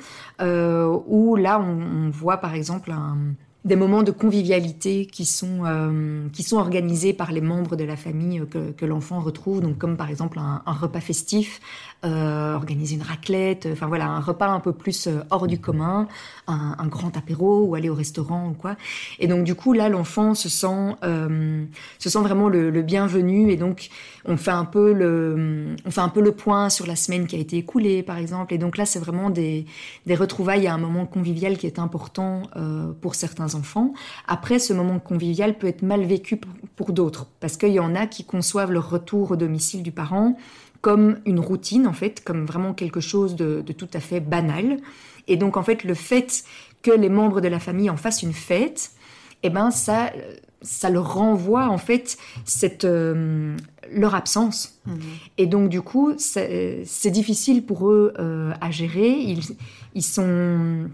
[0.42, 3.16] euh, où là on, on, voit par exemple un,
[3.64, 7.96] des moments de convivialité qui sont, euh, qui sont organisés par les membres de la
[7.96, 11.60] famille que, que l'enfant retrouve, donc comme par exemple un, un repas festif,
[12.02, 16.08] euh, organiser une raclette, enfin voilà, un repas un peu plus euh, hors du commun,
[16.46, 18.76] un, un, grand apéro ou aller au restaurant ou quoi.
[19.18, 21.64] Et donc du coup là, l'enfant se sent, euh,
[21.98, 23.90] se sent vraiment le, le, bienvenu et donc
[24.24, 27.36] on fait un peu le, on fait un peu le point sur la semaine qui
[27.36, 28.54] a été écoulée par exemple.
[28.54, 29.66] Et donc là, c'est vraiment des,
[30.06, 33.92] des retrouvailles à un moment convivial qui est important euh, pour certains enfants.
[34.26, 36.38] Après, ce moment convivial peut être mal vécu
[36.76, 40.36] pour, d'autres, parce qu'il y en a qui conçoivent leur retour au domicile du parent
[40.80, 44.78] comme une routine, en fait, comme vraiment quelque chose de, tout à fait banal.
[45.28, 46.44] Et donc, en fait, le fait
[46.82, 48.92] que les membres de la famille en fassent une fête,
[49.42, 50.10] eh ben, ça,
[50.62, 53.56] ça leur renvoie, en fait, cette, euh,
[53.92, 54.80] leur absence.
[54.86, 54.92] Mmh.
[55.36, 59.10] Et donc, du coup, c'est difficile pour eux euh, à gérer.
[59.10, 59.42] Ils,
[59.94, 60.88] ils sont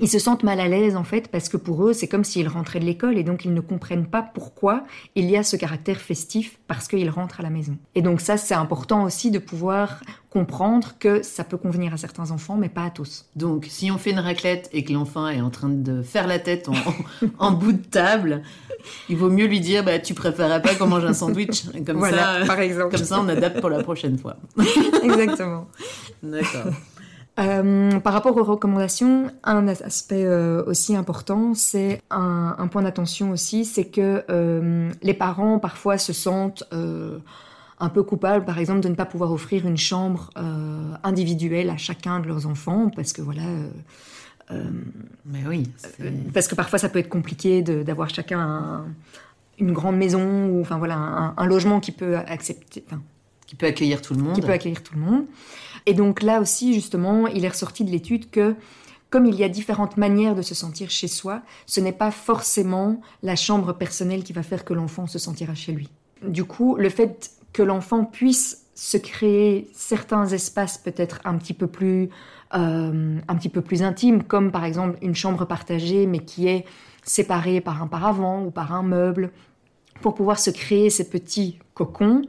[0.00, 2.48] ils se sentent mal à l'aise en fait parce que pour eux c'est comme s'ils
[2.48, 4.84] rentraient de l'école et donc ils ne comprennent pas pourquoi
[5.14, 7.76] il y a ce caractère festif parce qu'ils rentrent à la maison.
[7.94, 12.30] Et donc ça c'est important aussi de pouvoir comprendre que ça peut convenir à certains
[12.30, 13.26] enfants mais pas à tous.
[13.36, 16.38] Donc si on fait une raclette et que l'enfant est en train de faire la
[16.38, 16.68] tête
[17.38, 18.42] en, bout de table,
[19.08, 22.40] il vaut mieux lui dire bah tu préférerais pas qu'on mange un sandwich comme ça
[22.46, 22.96] par exemple.
[22.96, 24.36] Comme ça on adapte pour la prochaine fois.
[25.02, 25.66] Exactement.
[26.22, 26.72] D'accord.
[27.38, 33.64] Euh, par rapport aux recommandations, un aspect euh, aussi important, c'est un, point d'attention aussi,
[33.64, 36.64] c'est que euh, les parents parfois se sentent
[37.80, 40.30] un peu coupables, par exemple, de ne pas pouvoir offrir une chambre
[41.04, 43.42] individuelle à chacun de leurs enfants, parce que voilà.
[45.26, 45.70] Mais oui.
[46.32, 48.84] parce que parfois ça peut être compliqué d'avoir chacun
[49.58, 52.84] une grande maison ou enfin voilà un, un logement qui peut accepter,
[53.46, 54.34] qui peut accueillir tout le monde.
[54.34, 55.24] Qui peut accueillir tout le monde.
[55.88, 58.54] Et donc là aussi, justement, il est ressorti de l'étude que
[59.08, 63.00] comme il y a différentes manières de se sentir chez soi, ce n'est pas forcément
[63.22, 65.88] la chambre personnelle qui va faire que l'enfant se sentira chez lui.
[66.22, 71.68] Du coup, le fait que l'enfant puisse se créer certains espaces peut-être un petit peu
[71.68, 72.10] plus
[72.54, 76.66] euh, un petit peu plus intimes, comme par exemple une chambre partagée, mais qui est
[77.02, 79.30] séparée par un paravent ou par un meuble,
[80.02, 82.20] pour pouvoir se créer ces petits cocons,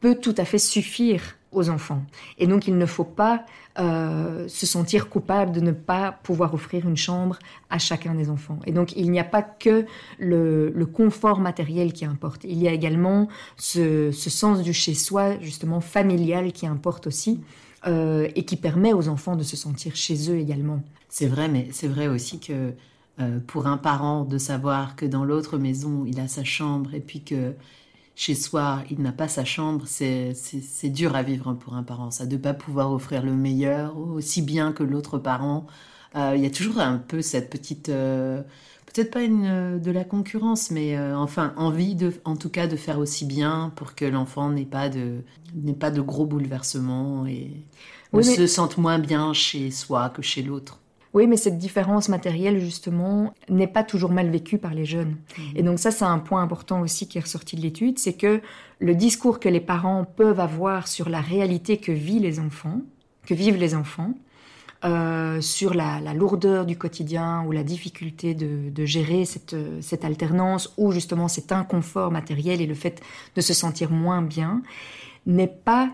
[0.00, 1.22] peut tout à fait suffire
[1.54, 2.02] aux enfants.
[2.38, 3.44] Et donc il ne faut pas
[3.78, 7.38] euh, se sentir coupable de ne pas pouvoir offrir une chambre
[7.70, 8.58] à chacun des enfants.
[8.66, 9.86] Et donc il n'y a pas que
[10.18, 16.52] le, confort matériel qui importe, il y a également ce, sens du chez-soi, justement familial,
[16.52, 17.40] qui importe aussi.
[17.86, 20.80] Euh, et qui permet aux enfants de se sentir chez eux également.
[21.10, 22.72] C'est vrai, mais c'est vrai aussi que
[23.20, 27.00] euh, pour un parent de savoir que dans l'autre maison, il a sa chambre et
[27.00, 27.54] puis que
[28.16, 30.34] chez soi, il n'a pas sa chambre, c'est
[30.84, 34.42] dur à vivre pour un parent, ça, de ne pas pouvoir offrir le meilleur aussi
[34.42, 35.66] bien que l'autre parent.
[36.14, 38.40] Euh, il y a toujours un peu cette petite, euh,
[38.86, 42.76] peut-être pas une, de la concurrence, mais euh, enfin envie de, en tout cas de
[42.76, 45.22] faire aussi bien pour que l'enfant n'ait pas de,
[45.54, 47.50] n'ait pas de gros bouleversements et
[48.22, 50.78] se sente moins bien chez soi que chez l'autre.
[51.14, 55.16] Oui, mais cette différence matérielle, justement, n'est pas toujours mal vécue par les jeunes.
[55.38, 55.44] Mhm.
[55.54, 58.42] Et donc ça, c'est un point important aussi qui est ressorti de l'étude, c'est que
[58.80, 62.80] le discours que les parents peuvent avoir sur la réalité que vivent les enfants,
[63.26, 64.14] que vivent les enfants,
[64.84, 70.90] euh, sur la, lourdeur du quotidien ou la difficulté de, gérer cette, cette, alternance ou
[70.90, 73.00] justement cet inconfort matériel et le fait
[73.34, 74.62] de se sentir moins bien,
[75.26, 75.90] n'est pas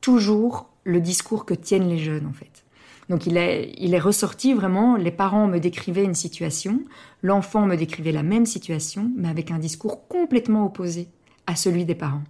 [0.00, 2.65] toujours le discours que tiennent les jeunes en fait.
[3.08, 6.80] Donc il est, ressorti vraiment, les parents me décrivaient une situation,
[7.22, 11.08] l'enfant me décrivait la même situation, mais avec un discours complètement opposé
[11.46, 12.24] à celui des parents.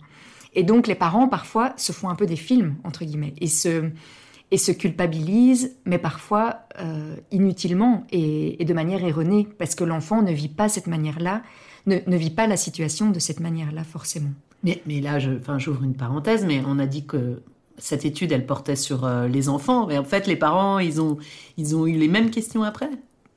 [0.54, 4.72] Et donc les parents parfois se font un peu des films, entre guillemets, et se,
[4.72, 10.68] culpabilisent, mais parfois euh, inutilement et, de manière erronée, parce que l'enfant ne vit pas
[10.68, 11.42] cette manière-là,
[11.86, 14.32] ne, vit pas la situation de cette manière-là forcément.
[14.62, 17.42] Mais, mais là, j'ouvre une parenthèse, mais on a dit que
[17.78, 21.18] cette étude, elle portait sur euh, les enfants, mais en fait, les parents, ils ont,
[21.56, 22.90] ils ont eu les mêmes questions après?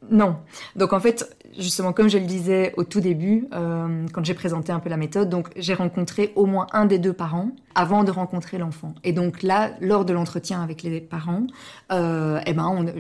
[0.10, 0.38] Non.
[0.76, 4.72] Donc en fait, justement, comme je le disais au tout début, euh, quand j'ai présenté
[4.72, 8.12] un peu la méthode, donc j'ai rencontré au moins un des deux parents avant de
[8.12, 8.96] rencontrer l'enfant.
[9.04, 11.46] Et donc là, lors de l'entretien avec les parents,
[11.92, 12.94] euh, eh ben,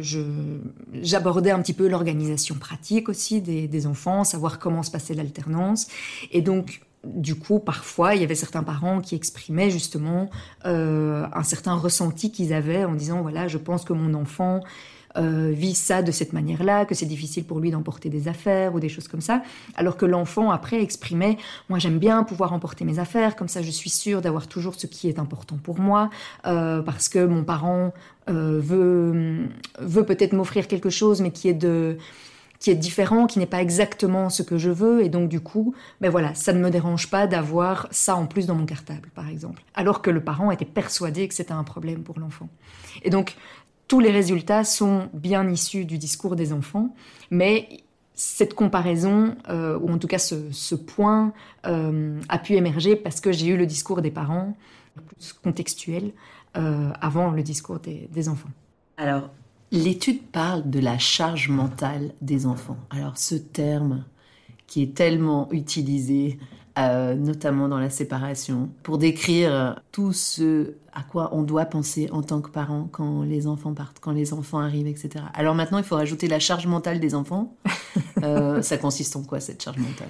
[1.01, 5.87] j'abordais un petit peu l'organisation pratique aussi des, des, enfants, savoir comment se passait l'alternance.
[6.31, 10.29] Et donc, du coup, parfois, il y avait certains parents qui exprimaient justement
[10.65, 14.61] euh, un certain ressenti qu'ils avaient en disant, voilà, je pense que mon enfant
[15.17, 18.79] euh, vit ça de cette manière-là, que c'est difficile pour lui d'emporter des affaires ou
[18.79, 19.41] des choses comme ça,
[19.75, 21.37] alors que l'enfant après exprimait
[21.67, 24.85] moi j'aime bien pouvoir emporter mes affaires, comme ça je suis sûre d'avoir toujours ce
[24.85, 26.11] qui est important pour moi,
[26.45, 27.91] euh, parce que mon parent
[28.27, 31.97] veut peut-être m'offrir quelque chose, mais qui est de
[32.59, 35.73] qui est différent, qui n'est pas exactement ce que je veux, et donc du coup,
[36.01, 39.29] ben voilà, ça ne me dérange pas d'avoir ça en plus dans mon cartable, par
[39.29, 39.63] exemple.
[39.73, 42.49] Alors que le parent était persuadé que c'était un problème pour l'enfant.
[43.03, 43.35] Et donc,
[43.87, 46.93] tous les résultats sont bien issus du discours des enfants,
[47.31, 47.69] mais
[48.13, 51.31] cette comparaison, euh, ou en tout cas ce, point,
[51.65, 54.57] euh, a pu émerger parce que j'ai eu le discours des parents,
[55.17, 56.11] plus contextuel,
[56.57, 58.49] euh, avant le discours des, des enfants.
[58.97, 59.29] Alors,
[59.71, 62.77] l'étude parle de la charge mentale des enfants.
[62.89, 64.05] Alors, ce terme
[64.67, 66.37] qui est tellement utilisé
[66.79, 72.21] euh, notamment dans la séparation, pour décrire tout ce à quoi on doit penser en
[72.21, 75.25] tant que parent quand les enfants partent, quand les enfants arrivent, etc.
[75.33, 77.55] Alors maintenant, il faut rajouter la charge mentale des enfants.
[78.21, 80.09] Euh, ça consiste en quoi cette charge mentale?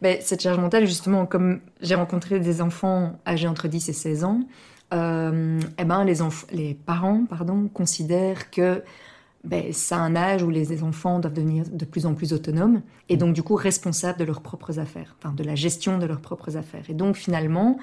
[0.00, 4.24] Ben, Cette charge mentale, justement, comme j'ai rencontré des enfants âgés entre 10 et 16
[4.24, 4.40] ans,
[4.92, 6.04] euh, eh ben,
[6.52, 8.82] les, parents pardon, considèrent que
[9.44, 13.16] ben, c'est un âge où les enfants doivent devenir de plus en plus autonomes et
[13.16, 16.56] donc du coup responsables de leurs propres affaires, enfin de la gestion de leurs propres
[16.56, 16.84] affaires.
[16.88, 17.78] Et donc finalement,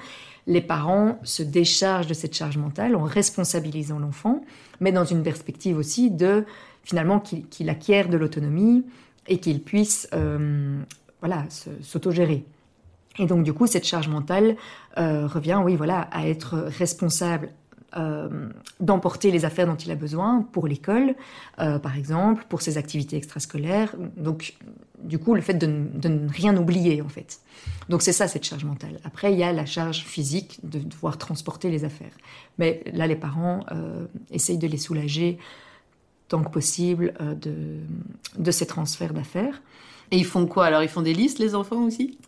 [0.46, 4.42] les parents se déchargent de cette charge mentale en responsabilisant l'enfant,
[4.80, 6.44] mais dans une perspective aussi de
[6.82, 8.84] finalement qu'il acquiert de l'autonomie
[9.26, 10.80] et qu'il puisse euh,
[11.20, 11.44] voilà
[11.82, 12.44] s'autogérer.
[13.18, 14.56] Et donc du coup, cette charge mentale
[14.98, 17.50] euh, revient, oui, voilà, à être responsable
[17.96, 18.48] euh,
[18.78, 21.16] d'emporter les affaires dont il a besoin pour l'école,
[21.58, 23.94] euh, par exemple, pour ses activités extrascolaires.
[24.16, 24.54] Donc,
[25.02, 27.40] du coup, le fait de, ne rien oublier, en fait.
[27.88, 29.00] Donc, c'est ça, cette charge mentale.
[29.02, 32.12] Après, il y a la charge physique de devoir transporter les affaires.
[32.58, 33.64] Mais là, les parents
[34.30, 35.38] essayent de les soulager
[36.28, 37.80] tant que possible de,
[38.38, 39.60] de ces transferts d'affaires.
[40.12, 42.18] Et ils font quoi Alors, ils font des listes, les enfants aussi?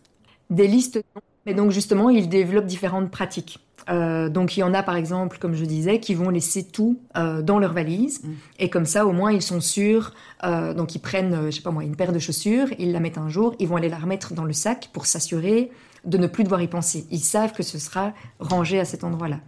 [0.49, 1.03] Des listes.
[1.45, 3.59] Mais donc, justement, ils développent différentes pratiques.
[3.89, 6.99] Euh, donc il y en a par exemple, comme je disais, qui vont laisser tout
[7.17, 8.31] euh, dans leur valise mm.
[8.59, 10.13] et comme ça au moins ils sont sûrs.
[10.43, 13.17] Euh, donc ils prennent, je sais pas moi, une paire de chaussures, ils la mettent
[13.17, 15.71] un jour, ils vont aller la remettre dans le sac pour s'assurer
[16.05, 17.07] de ne plus devoir y penser.
[17.11, 19.39] Ils savent que ce sera rangé à cet endroit-là.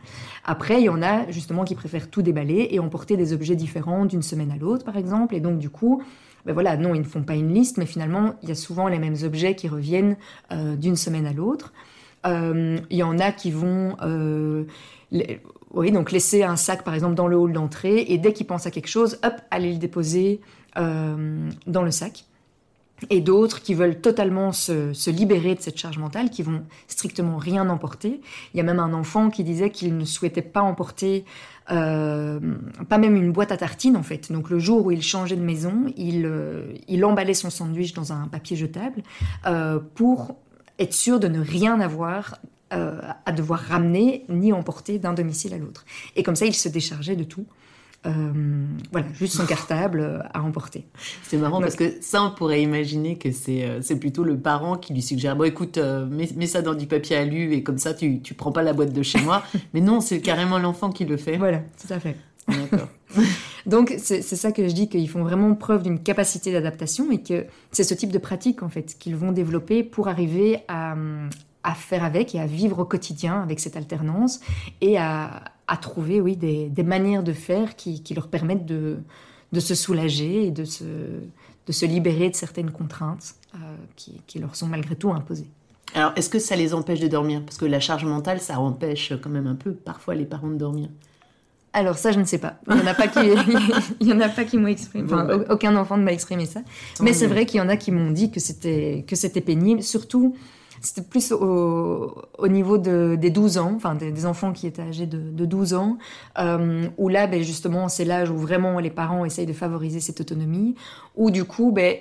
[0.45, 4.05] Après, il y en a justement qui préfèrent tout déballer et emporter des objets différents
[4.05, 5.35] d'une semaine à l'autre, par exemple.
[5.35, 6.01] Et donc du coup,
[6.45, 8.87] ben voilà, non, ils ne font pas une liste, mais finalement, il y a souvent
[8.87, 10.15] les mêmes objets qui reviennent
[10.51, 11.73] d'une semaine à l'autre.
[12.25, 14.63] Euh, il y en a qui vont euh,
[15.73, 18.65] oui, donc laisser un sac par exemple dans le hall d'entrée et dès qu'ils pensent
[18.65, 20.41] à quelque chose, hop, aller le déposer
[20.77, 22.25] euh, dans le sac.
[23.09, 27.69] Et d'autres qui veulent totalement se, libérer de cette charge mentale, qui vont strictement rien
[27.69, 28.21] emporter.
[28.53, 31.25] Il y a même un enfant qui disait qu'il ne souhaitait pas emporter,
[31.67, 32.39] pas
[32.97, 34.31] même une boîte à tartines en fait.
[34.31, 36.31] Donc le jour où il changeait de maison, il,
[36.87, 39.03] il emballait son sandwich dans un papier jetable
[39.95, 40.37] pour
[40.79, 42.39] être sûr de ne rien avoir
[42.73, 45.85] euh, à devoir ramener ni emporter d'un domicile à l'autre.
[46.15, 47.45] Et comme ça, il se déchargeait de tout.
[48.05, 50.85] Euh, voilà, juste son cartable euh, à emporter.
[51.23, 54.93] C'est marrant parce que ça, on pourrait imaginer que c'est c'est plutôt le parent qui
[54.93, 58.33] lui suggère Bon, écoute, mets, ça dans du papier alu et comme ça, tu, tu
[58.33, 59.43] prends pas la boîte de chez moi.
[59.73, 61.37] Mais non, c'est carrément l'enfant qui le fait.
[61.37, 62.15] Voilà, tout à fait.
[62.47, 62.89] D'accord.
[63.65, 67.45] Donc c'est ça que je dis qu'ils font vraiment preuve d'une capacité d'adaptation et que
[67.71, 70.95] c'est ce type de pratique en fait qu'ils vont développer pour arriver à,
[71.73, 74.39] faire avec et à vivre au quotidien avec cette alternance
[74.81, 75.51] et à,
[75.81, 78.99] trouver oui des, manières de faire qui, leur permettent de,
[79.57, 83.57] se soulager et de se, de se libérer de certaines contraintes euh,
[83.95, 85.47] qui, qui leur sont malgré tout imposées.
[85.93, 87.41] Alors, est-ce que ça les empêche de dormir?
[87.45, 90.55] Parce que la charge mentale, ça empêche quand même un peu parfois les parents de
[90.55, 90.89] dormir.
[91.75, 92.55] Alors ça, je ne sais pas.
[92.69, 93.19] Il n'y en a pas qui,
[93.99, 95.11] il y en a pas qui m'ont exprimé.
[95.11, 96.61] Enfin, aucun enfant ne m'a exprimé ça.
[97.01, 99.83] Mais c'est vrai qu'il y en a qui m'ont dit que c'était que c'était pénible.
[99.83, 100.35] Surtout,
[100.85, 105.17] c'était plus au, niveau de, des 12 ans, enfin des, enfants qui étaient âgés de,
[105.17, 105.97] de 12 ans,
[106.37, 110.21] euh, où là, ben, justement, c'est l'âge où vraiment les parents essayent de favoriser cette
[110.21, 110.75] autonomie,
[111.15, 111.97] où du coup, ben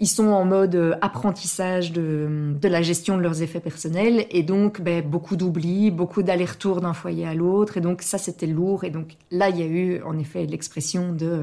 [0.00, 4.80] ils sont en mode euh, apprentissage de, la gestion de leurs effets personnels et donc
[4.80, 8.90] ben, beaucoup d'oubli, beaucoup d'allers-retours d'un foyer à l'autre et donc ça c'était lourd et
[8.90, 11.42] donc là il y a eu en effet l'expression de,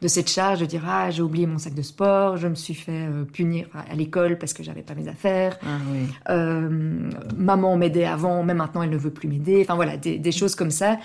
[0.00, 2.74] de cette charge de dire ah j'ai oublié mon sac de sport, je me suis
[2.74, 8.04] fait euh, punir à l'école parce que j'avais pas mes affaires, ah euh, maman m'aidait
[8.04, 9.60] avant, mais maintenant elle ne veut plus m'aider.
[9.62, 10.98] Enfin voilà des, choses comme ça.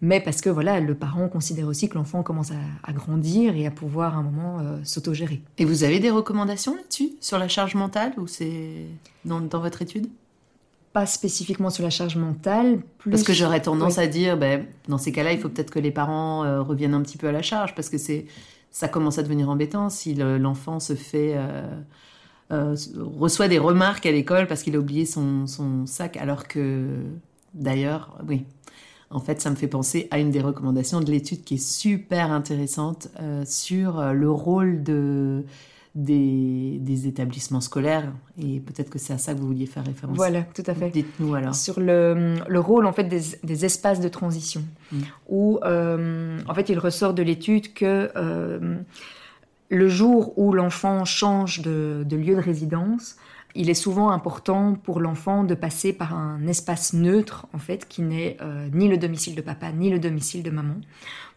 [0.00, 3.70] Mais parce que voilà, le parent considère aussi que l'enfant commence à, grandir et à
[3.70, 5.40] pouvoir à un moment euh, s'autogérer.
[5.56, 8.86] Et vous avez des recommandations là-dessus sur la charge mentale ou c'est
[9.24, 10.08] dans, dans votre étude?
[10.94, 12.80] Pas spécifiquement sur la charge mentale.
[13.10, 15.90] Parce que j'aurais tendance à dire, ben, dans ces cas-là, il faut peut-être que les
[15.90, 18.26] parents euh, reviennent un petit peu à la charge, parce que c'est,
[18.70, 21.66] ça commence à devenir embêtant si l'enfant se fait euh,
[22.52, 22.76] euh,
[23.18, 26.86] reçoit des remarques à l'école parce qu'il a oublié son, son, sac, alors que
[27.54, 28.44] d'ailleurs, oui.
[29.10, 32.32] En fait, ça me fait penser à une des recommandations de l'étude qui est super
[32.32, 33.08] intéressante
[33.44, 35.44] sur le rôle de
[35.94, 38.12] des, établissements scolaires.
[38.38, 40.16] Et peut-être que c'est à ça que vous vouliez faire référence.
[40.16, 40.90] Voilà, tout à fait.
[40.90, 41.54] Dites-nous alors.
[41.54, 44.98] Sur le, le, rôle en fait des, espaces de transition, mm.
[45.28, 48.78] où euh, en fait il ressort de l'étude que euh,
[49.68, 53.16] le jour où l'enfant change de, lieu de résidence,
[53.54, 58.02] il est souvent important pour l'enfant de passer par un espace neutre, en fait, qui
[58.02, 60.76] n'est euh, ni le domicile de papa ni le domicile de maman,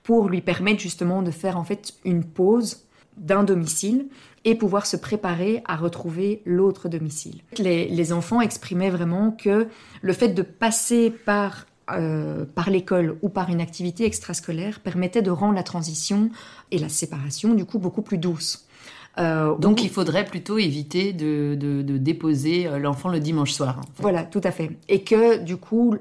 [0.02, 2.88] pour lui permettre justement de faire en fait une pause
[3.18, 4.08] d'un domicile
[4.48, 7.42] et pouvoir se préparer à retrouver l'autre domicile.
[7.60, 9.68] Les, enfants exprimaient vraiment que
[10.02, 15.32] le fait de passer par, euh, par l'école ou par une activité extrascolaire permettait de
[15.32, 16.30] rendre la transition
[16.72, 18.70] et la séparation du coup beaucoup plus douce.
[19.18, 23.82] Euh, Donc il faudrait plutôt éviter de, de, déposer euh, l'enfant le dimanche soir.
[23.98, 24.78] Voilà, tout à fait.
[24.88, 25.96] Et que du coup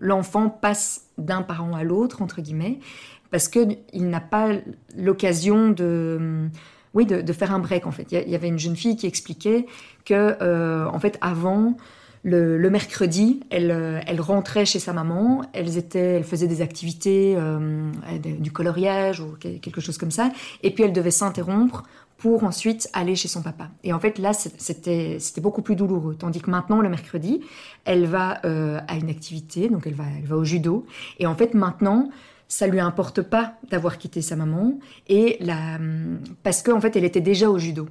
[0.00, 2.80] l'enfant passe d'un parent à l'autre, entre guillemets,
[3.30, 4.48] parce qu'il n'a pas
[4.96, 6.50] l'occasion de
[6.94, 8.06] oui, de, faire un break en fait.
[8.12, 9.66] Il y, avait une jeune fille qui expliquait
[10.04, 11.76] que, euh, en fait, avant,
[12.22, 17.90] le, mercredi, elle, euh, elle, rentrait chez sa maman, elles elle faisait des activités, euh,
[18.20, 20.30] du coloriage ou quelque chose comme ça,
[20.62, 21.84] et puis elle devait s'interrompre
[22.18, 23.70] pour ensuite aller chez son papa.
[23.82, 26.14] Et en fait, là, c'était beaucoup plus douloureux.
[26.14, 27.40] Tandis que maintenant, le mercredi,
[27.84, 30.86] elle va à une activité, donc elle va au judo.
[31.18, 32.10] Et en fait, maintenant,
[32.52, 34.78] ça lui importe pas d'avoir quitté sa maman
[35.08, 35.78] et la
[36.42, 37.88] parce qu'en fait elle était déjà au judo.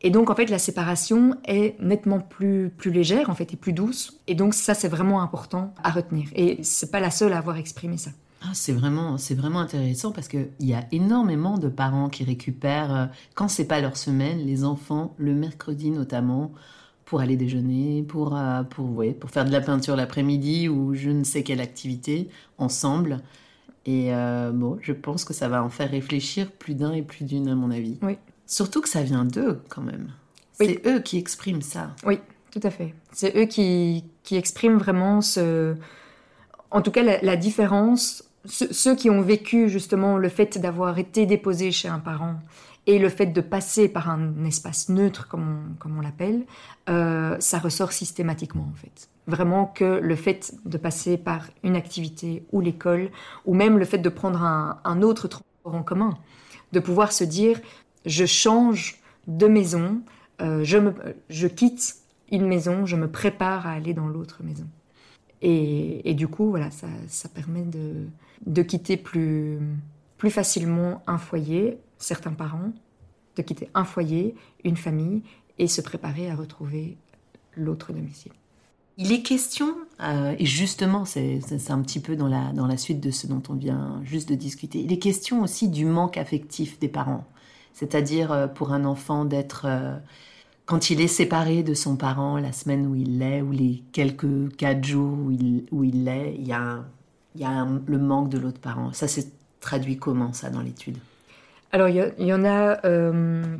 [0.00, 3.74] Et donc en fait la séparation est nettement plus plus légère en fait et plus
[3.74, 7.38] douce et donc ça c'est vraiment important à retenir et c'est pas la seule à
[7.38, 8.10] avoir exprimé ça.
[8.40, 12.96] Ah, c'est vraiment, c'est vraiment intéressant parce qu'il y a énormément de parents qui récupèrent,
[12.96, 16.52] euh, quand c'est pas leur semaine, les enfants, le mercredi notamment,
[17.04, 21.10] pour aller déjeuner, pour, euh, pour, ouais, pour faire de la peinture l'après-midi ou je
[21.10, 23.20] ne sais quelle activité ensemble.
[23.86, 27.24] Et euh, bon, je pense que ça va en faire réfléchir plus d'un et plus
[27.24, 27.98] d'une, à mon avis.
[28.02, 28.18] Oui.
[28.46, 30.12] Surtout que ça vient d'eux, quand même.
[30.54, 31.92] C'est eux qui expriment ça.
[32.04, 32.18] Oui,
[32.50, 32.94] tout à fait.
[33.12, 35.74] C'est eux qui, qui, expriment vraiment ce.
[36.70, 38.24] En tout cas, la, différence.
[38.44, 42.36] ceux qui ont vécu justement le fait d'avoir été déposés chez un parent
[42.86, 46.44] et le fait de passer par un espace neutre, comme on, comme on l'appelle,
[46.88, 49.08] euh, ça ressort systématiquement en fait.
[49.30, 53.10] Vraiment que le fait de passer par une activité ou l'école,
[53.46, 56.18] ou même le fait de prendre un, autre transport en commun,
[56.72, 57.60] de pouvoir se dire
[58.06, 60.00] je change de maison,
[60.40, 60.92] euh, je, me,
[61.28, 61.96] je quitte
[62.32, 64.66] une maison, je me prépare à aller dans l'autre maison.
[65.42, 68.06] Et, et, du coup, voilà, ça, ça permet de,
[68.46, 69.58] de quitter plus,
[70.18, 72.72] plus facilement un foyer, certains parents,
[73.36, 75.22] de quitter un foyer, une famille,
[75.58, 76.96] et se préparer à retrouver
[77.56, 78.32] l'autre domicile.
[79.02, 81.40] Il est question, euh, et justement c'est
[81.70, 84.92] un petit peu dans la, suite de ce dont on vient juste de discuter, il
[84.92, 87.24] est question aussi du manque affectif des parents.
[87.72, 89.96] C'est-à-dire euh, pour un enfant d'être, euh,
[90.66, 94.54] quand il est séparé de son parent la semaine où il l'est, ou les quelques
[94.58, 96.84] quatre jours où il où il l'est, il y a
[97.86, 98.92] le manque de l'autre parent.
[98.92, 99.28] Ça s'est
[99.60, 100.98] traduit comment ça dans l'étude?
[101.72, 102.80] Alors, il y, en a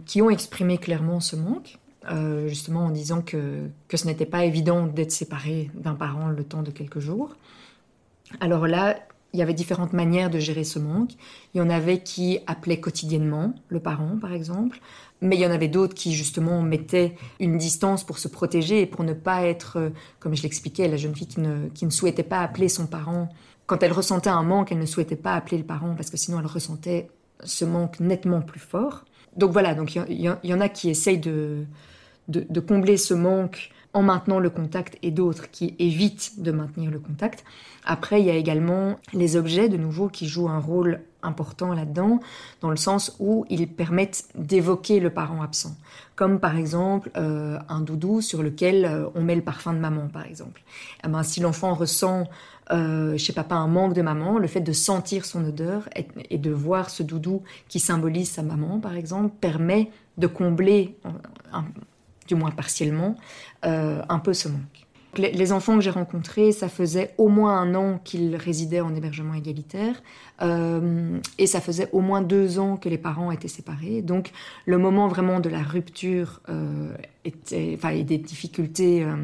[0.05, 1.79] qui ont exprimé clairement ce manque.
[2.11, 6.45] Euh, justement en disant que, que ce n'était pas évident d'être séparé d'un parent le
[6.45, 7.37] temps de quelques jours.
[8.41, 8.97] Alors là,
[9.35, 11.11] il y avait différentes manières de gérer ce manque.
[11.53, 14.81] Il y en avait qui appelaient quotidiennement le parent, par exemple,
[15.21, 18.87] mais il y en avait d'autres qui justement mettaient une distance pour se protéger et
[18.87, 19.91] pour ne pas être, euh,
[20.21, 23.29] comme je l'expliquais, la jeune fille qui ne, qui ne souhaitait pas appeler son parent.
[23.67, 26.41] Quand elle ressentait un manque, elle ne souhaitait pas appeler le parent parce que sinon
[26.41, 27.11] elle ressentait
[27.45, 29.05] ce manque nettement plus fort.
[29.37, 31.67] Donc voilà, donc il y, y, en a qui essayent de,
[32.31, 37.01] de, combler ce manque en maintenant le contact et d'autres qui évitent de maintenir le
[37.01, 37.45] contact.
[37.85, 42.21] Après, il y a également les objets, de nouveau, qui jouent un rôle important là-dedans,
[42.61, 45.77] dans le sens où ils permettent d'évoquer le parent absent.
[46.17, 50.09] Comme par exemple euh, un doudou sur lequel euh, on met le parfum de maman,
[50.09, 50.63] par exemple.
[51.05, 52.27] Eh ben, si l'enfant ressent
[52.73, 55.89] euh, chez papa un manque de maman, le fait de sentir son odeur
[56.31, 60.97] et, de voir ce doudou qui symbolise sa maman, par exemple, permet de combler,
[62.31, 63.17] du moins partiellement,
[63.63, 64.87] un peu ce manque.
[65.17, 69.35] Les, enfants que j'ai rencontrés, ça faisait au moins un an qu'ils résidaient en hébergement
[69.35, 70.01] égalitaire
[70.41, 74.03] euh, et ça faisait au moins deux ans que les parents étaient séparés.
[74.03, 74.31] Donc
[74.67, 79.17] le moment vraiment de la rupture euh, était, et des difficultés euh,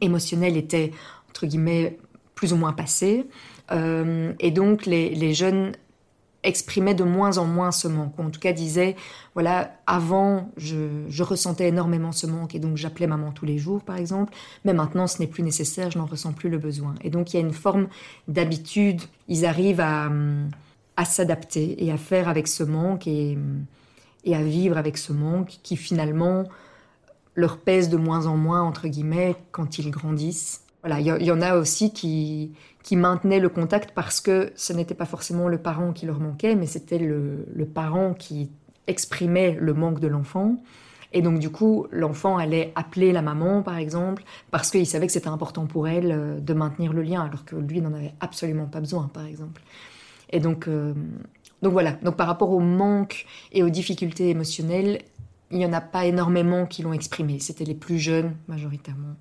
[0.00, 0.92] émotionnelles étaient
[1.30, 1.98] entre guillemets
[2.36, 3.26] plus ou moins passées.
[3.72, 5.72] et donc les jeunes
[6.42, 8.96] exprimait de moins en moins ce manque, ou en tout cas disait,
[9.34, 13.96] voilà, avant, je, ressentais énormément ce manque, et donc j'appelais maman tous les jours, par
[13.96, 14.34] exemple,
[14.64, 16.94] mais maintenant, ce n'est plus nécessaire, je n'en ressens plus le besoin.
[17.02, 17.88] Et donc, il y a une forme
[18.28, 20.10] d'habitude, ils arrivent à,
[21.04, 23.36] s'adapter et à faire avec ce manque, et,
[24.24, 26.44] et à vivre avec ce manque, qui finalement
[27.34, 30.61] leur pèse de moins en moins, entre guillemets, quand ils grandissent.
[30.82, 34.94] Voilà, il y, en a aussi qui, qui maintenaient le contact parce que ce n'était
[34.94, 38.50] pas forcément le parent qui leur manquait, mais c'était le, parent qui
[38.88, 40.56] exprimait le manque de l'enfant.
[41.12, 45.12] Et donc, du coup, l'enfant allait appeler la maman, par exemple, parce qu'il savait que
[45.12, 48.64] c'était important pour elle euh, de maintenir le lien, alors que lui n'en avait absolument
[48.64, 49.60] pas besoin, par exemple.
[50.30, 50.94] Et donc, euh,
[51.60, 51.92] donc voilà.
[52.02, 55.02] Donc, par rapport au manque et aux difficultés émotionnelles,
[55.50, 57.38] il n'y en a pas énormément qui l'ont exprimé.
[57.40, 59.14] C'était les plus jeunes, majoritairement.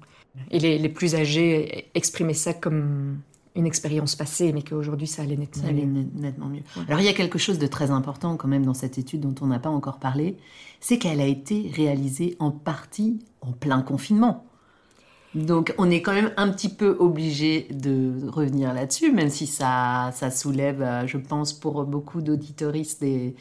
[0.50, 3.20] Et les, les plus âgés exprimaient ça comme
[3.56, 6.62] une expérience passée, mais qu'aujourd'hui ça allait nettement ça allait nettement mieux.
[6.88, 9.36] Alors il y a quelque chose de très important quand même dans cette étude dont
[9.42, 10.38] on n'a pas encore parlé,
[10.80, 14.46] c'est qu'elle a été réalisée en partie en plein confinement.
[15.36, 20.12] Donc on est quand même un petit peu obligé de revenir là-dessus, même si ça,
[20.14, 23.36] ça soulève, euh, je pense, pour beaucoup d'auditoristes des,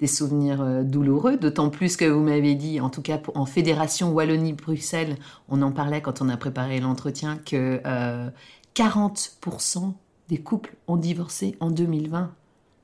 [0.00, 4.12] des souvenirs euh, douloureux, d'autant plus que vous m'avez dit, en tout cas en Fédération
[4.12, 5.16] Wallonie-Bruxelles,
[5.48, 8.28] on en parlait quand on a préparé l'entretien, que euh,
[8.74, 9.94] 40%
[10.28, 12.32] des couples ont divorcé en 2020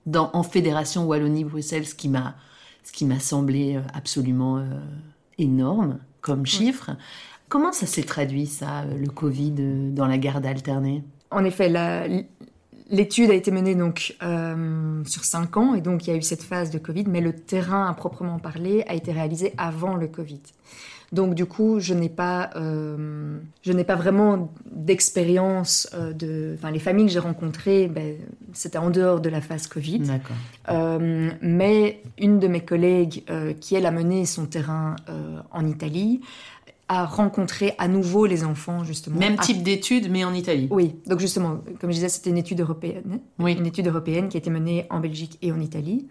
[0.06, 2.34] dans, en Fédération Wallonie-Bruxelles, ce qui m'a
[2.84, 4.64] ce qui m'a semblé euh, absolument euh,
[5.38, 6.90] énorme comme chiffre.
[7.48, 9.52] Comment ça s'est traduit, ça, euh, le Covid
[9.92, 11.04] dans la garde alternée?
[11.30, 11.72] En effet,
[12.92, 14.16] l'étude a été menée donc
[15.04, 17.32] sur cinq ans, et donc il y a eu cette phase de Covid, mais le
[17.32, 20.42] terrain à proprement parler a été réalisé avant le Covid.
[21.12, 26.54] Donc du coup, je n'ai pas, euh, je n'ai pas vraiment d'expérience euh, de.
[26.56, 28.16] Enfin, les familles que j'ai rencontrées, ben,
[28.54, 29.98] c'était en dehors de la phase Covid.
[30.00, 30.36] D'accord.
[30.70, 33.24] Euh, mais une de mes collègues,
[33.60, 34.96] qui elle a mené son terrain
[35.50, 36.22] en Italie,
[36.92, 39.18] à rencontrer à nouveau les enfants, justement.
[39.18, 40.68] Même type d'étude, mais en Italie.
[40.70, 43.20] Oui, donc justement, comme je disais, c'était une étude européenne.
[43.38, 43.54] Oui.
[43.58, 46.06] Une étude européenne qui a été menée en Belgique et en Italie.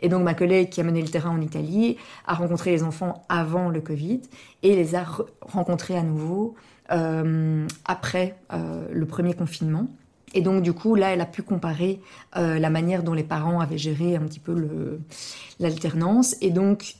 [0.00, 3.24] Et donc ma collègue qui a mené le terrain en Italie a rencontré les enfants
[3.30, 4.20] avant le Covid
[4.62, 5.06] et les a
[5.40, 6.54] rencontrés à nouveau
[6.92, 9.88] euh, après euh, le premier confinement.
[10.34, 12.00] Et donc, du coup, là, elle a pu comparer
[12.36, 14.98] euh, la manière dont les parents avaient géré un petit peu
[15.58, 16.36] l'alternance.
[16.42, 16.96] Et donc,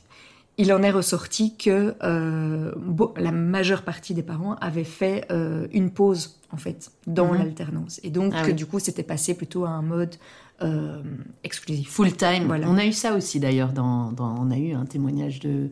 [0.57, 2.71] il en est ressorti que euh,
[3.15, 7.39] la majeure partie des parents avaient fait euh, une pause en fait dans mhm.
[7.39, 10.15] l'alternance et donc ah du coup c'était passé plutôt à un mode
[10.63, 11.01] euh,
[11.43, 12.67] exclusif full time voilà.
[12.69, 15.69] on a eu ça aussi d'ailleurs dans, on a eu un témoignage de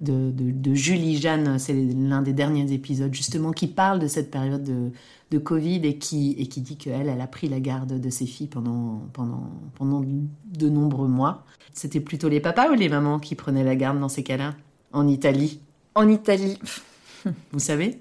[0.00, 4.90] de, Julie Jeanne, c'est l'un des derniers épisodes justement, qui parle de cette période de,
[5.30, 8.26] de Covid et qui, et qui dit qu'elle, elle a pris la garde de ses
[8.26, 11.44] filles pendant, pendant, pendant de nombreux mois.
[11.72, 14.54] C'était plutôt les papas ou les mamans qui prenaient la garde dans ces cas-là?
[14.92, 15.60] En Italie
[15.94, 16.58] En Italie.
[17.52, 18.00] Vous savez?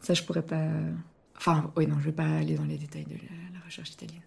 [0.00, 0.68] Ça, je pourrais pas.
[1.36, 4.22] Enfin, oui, non, je vais pas aller dans les détails de la recherche italienne.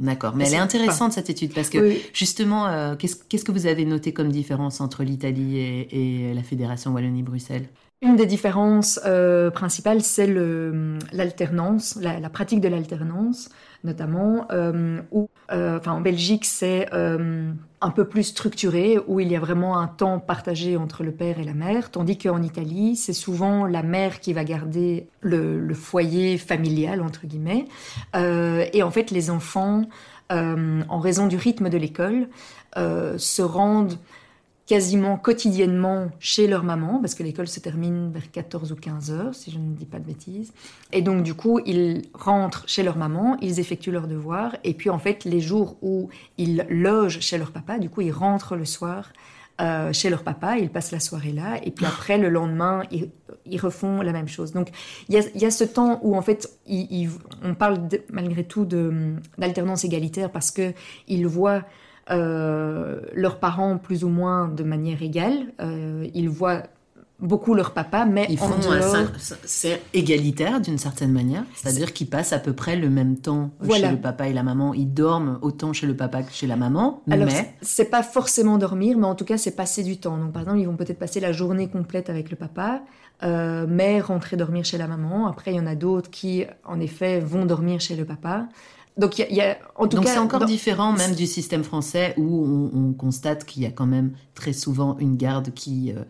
[0.00, 3.84] D'accord, mais, elle est intéressante cette étude parce que justement, euh, qu'est-ce que vous avez
[3.84, 7.68] noté comme différence entre l'Italie et, la Fédération Wallonie-Bruxelles?
[8.00, 10.28] Une des différences euh, principales, c'est
[11.12, 13.48] l'alternance, la, pratique de l'alternance,
[13.82, 16.86] notamment, euh, où, enfin, en Belgique, c'est
[17.80, 21.38] un peu plus structuré, où il y a vraiment un temps partagé entre le père
[21.38, 26.38] et la mère, tandis qu'en Italie, c'est souvent la mère qui va garder le, foyer
[26.38, 27.66] familial, entre guillemets.
[28.16, 29.82] Euh, et en fait, les enfants,
[30.32, 32.28] euh, en raison du rythme de l'école,
[32.76, 33.98] euh, se rendent
[34.68, 39.34] quasiment quotidiennement chez leur maman, parce que l'école se termine vers 14 ou 15 heures,
[39.34, 40.52] si je ne dis pas de bêtises.
[40.92, 44.90] Et donc, du coup, ils rentrent chez leur maman, ils effectuent leurs devoirs, et puis
[44.90, 48.66] en fait, les jours où ils logent chez leur papa, du coup, ils rentrent le
[48.66, 49.10] soir
[49.62, 53.08] euh, chez leur papa, ils passent la soirée là, et puis après, le lendemain, ils,
[53.58, 54.52] refont la même chose.
[54.52, 54.68] Donc,
[55.08, 56.46] il y a, ce temps où, en fait,
[57.42, 58.66] on parle malgré tout
[59.38, 60.74] d'alternance égalitaire parce que
[61.08, 61.64] ils voient
[62.10, 65.52] leurs parents plus ou moins de manière égale.
[65.60, 66.62] Euh, ils voient
[67.20, 69.08] beaucoup leur papa, mais Ils font cin-
[69.44, 73.88] c'est égalitaire d'une certaine manière, c'est-à-dire qu'ils passent à peu près le même temps Voilà.
[73.88, 74.72] chez le papa et la maman.
[74.72, 78.04] Ils dorment autant chez le papa que chez la maman, Alors, mais c'est- c'est pas
[78.04, 80.16] forcément dormir, mais en tout cas, c'est passer du temps.
[80.16, 82.82] Donc, par exemple, ils vont peut-être passer la journée complète avec le papa,
[83.24, 85.26] euh, mais rentrer dormir chez la maman.
[85.26, 88.46] Après, il y en a d'autres qui, en effet, vont dormir chez le papa.
[88.98, 90.92] Donc, il y a, il y a- en tout donc cas, c'est encore dans- différent
[90.92, 92.44] même du système français où
[92.74, 96.02] on, on constate qu'il y a quand même très souvent une garde qui, euh,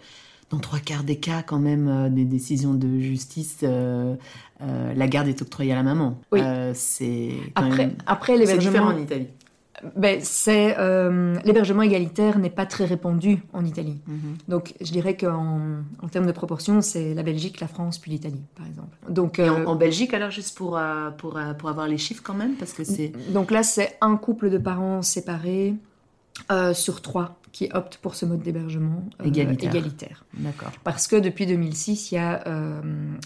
[0.50, 4.14] dans trois quarts des cas quand même, euh, des décisions de justice, euh,
[4.62, 6.18] euh, la garde est octroyée à la maman.
[6.32, 6.40] Oui.
[6.42, 9.26] Euh, c'est quand Après, même- après c'est différent l'hébergement, en Italie.
[9.96, 13.98] Ben, c'est euh, l'hébergement égalitaire n'est pas très répandu en Italie.
[14.06, 14.36] Mhm.
[14.48, 15.60] Donc, je dirais qu'en
[16.02, 18.96] en termes de proportion, c'est la Belgique, la France, puis l'Italie, par exemple.
[19.08, 22.22] Donc, Et euh, en, en Belgique, alors, juste pour, euh, pour, pour avoir les chiffres
[22.24, 23.12] quand même, parce que c'est.
[23.32, 25.74] donc là, c'est un couple de parents séparés
[26.50, 29.70] euh, sur trois qui optent pour ce mode d'hébergement euh, Égalitaire.
[29.70, 30.24] égalitaire.
[30.34, 30.70] D'accord.
[30.84, 32.80] Parce que depuis 2006, il y a euh,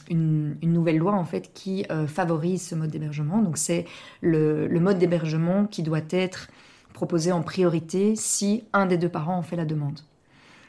[0.09, 3.43] une, une nouvelle loi en fait qui favorise ce mode d'hébergement.
[3.43, 3.85] Donc c'est
[4.21, 6.49] le, le mode d'hébergement qui doit être
[6.93, 10.01] proposé en priorité si un des deux parents en fait la demande.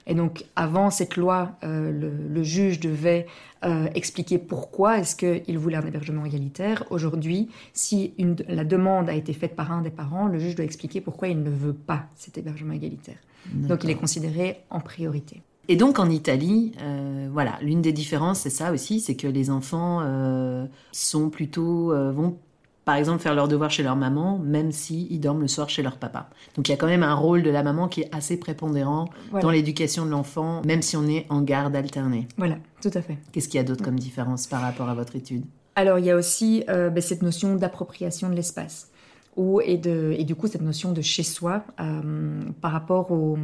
[0.06, 3.26] Et donc avant cette loi, euh, le, le juge devait
[3.64, 6.84] euh, expliquer pourquoi est-ce qu'il voulait un hébergement égalitaire.
[6.90, 10.66] Aujourd'hui, si une- la demande a été faite par un des parents, le juge doit
[10.66, 13.16] expliquer pourquoi il ne veut pas cet hébergement égalitaire.
[13.54, 15.42] Donc il est considéré en priorité.
[15.70, 19.50] Et donc en Italie, euh, voilà, l'une des différences, c'est ça aussi, c'est que les
[19.50, 22.38] enfants euh, sont plutôt euh, vont
[22.86, 25.82] par exemple faire leurs devoirs chez leur maman, même si ils dorment le soir chez
[25.82, 26.30] leur papa.
[26.56, 29.10] Donc il y a quand même un rôle de la maman qui est assez prépondérant
[29.32, 29.44] Voilà.
[29.44, 32.28] dans l'éducation de l'enfant, même si on est en garde alternée.
[32.38, 33.18] Voilà, tout à fait.
[33.32, 35.46] Qu'est-ce qu'il y a d'autre comme différence par rapport à votre étude?
[35.76, 38.90] Alors, il y a aussi euh, ben, cette notion d'appropriation de l'espace.
[39.36, 43.36] Ou, et, de, et du coup, cette notion de chez soi euh, par rapport au,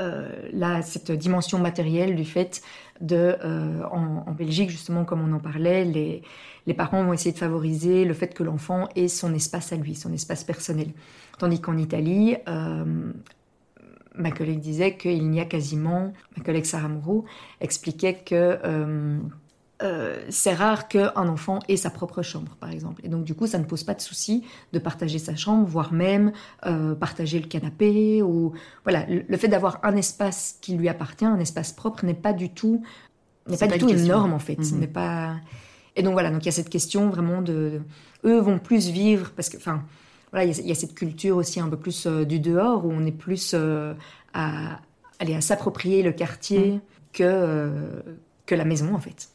[0.00, 2.60] euh, là, cette dimension matérielle du fait
[3.12, 8.14] euh, en, Belgique, justement, comme on en parlait, les, parents vont essayer de favoriser le
[8.14, 10.88] fait que l'enfant ait son espace à lui, son espace personnel.
[11.38, 13.12] Tandis qu'en Italie, euh,
[14.14, 17.24] ma collègue disait qu'il n'y a quasiment, ma collègue Sarah Moreau
[17.60, 18.58] expliquait que
[19.82, 23.02] euh, c'est rare qu'un enfant ait sa propre chambre, par exemple.
[23.04, 25.92] Et donc, du coup, ça ne pose pas de souci de partager sa chambre, voire
[25.92, 26.32] même
[26.64, 28.22] euh, partager le canapé.
[28.22, 28.52] Ou
[28.84, 32.50] voilà, le, fait d'avoir un espace qui lui appartient, un espace propre, n'est pas du
[32.50, 32.82] tout,
[33.48, 34.58] n'est pas, pas du tout une norme en fait.
[34.58, 34.78] Mhm.
[34.80, 35.36] N'est pas.
[35.94, 37.82] Et donc voilà, donc il y a cette question vraiment de,
[38.24, 39.82] eux vont plus vivre parce que, enfin,
[40.30, 42.40] voilà, il y, a, il y a cette culture aussi un peu plus euh, du
[42.40, 43.54] dehors où on est plus
[44.34, 44.80] à
[45.18, 46.80] aller à s'approprier le quartier
[47.12, 48.02] que euh,
[48.44, 49.28] que la maison en fait.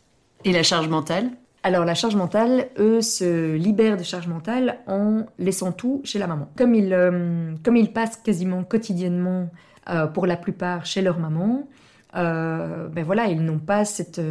[0.44, 1.30] Et la charge mentale
[1.64, 6.28] Alors la charge mentale, eux se libèrent de charge mentale en laissant tout chez la
[6.28, 6.50] maman.
[6.58, 9.50] Comme ils, euh, comme ils passent quasiment quotidiennement,
[9.90, 11.68] euh, pour la plupart, chez leur maman,
[12.16, 14.22] euh, ben voilà, ils n'ont pas cette,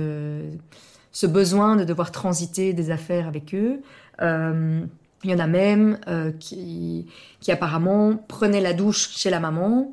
[1.12, 3.80] ce besoin de devoir transiter des affaires avec eux.
[5.22, 5.98] Il y en a même
[6.38, 7.06] qui,
[7.40, 9.90] qui apparemment prenaient la douche chez la maman,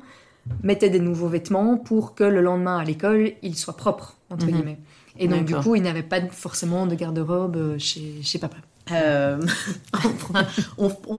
[0.62, 4.52] mettaient des nouveaux vêtements pour que le lendemain à l'école, ils soient propres, entre Mhm.
[4.52, 4.78] guillemets.
[5.18, 8.56] Et donc, du coup, ils n'avaient pas forcément de garde-robe euh, chez, chez papa.
[8.92, 9.40] Euh,
[10.78, 11.18] on, on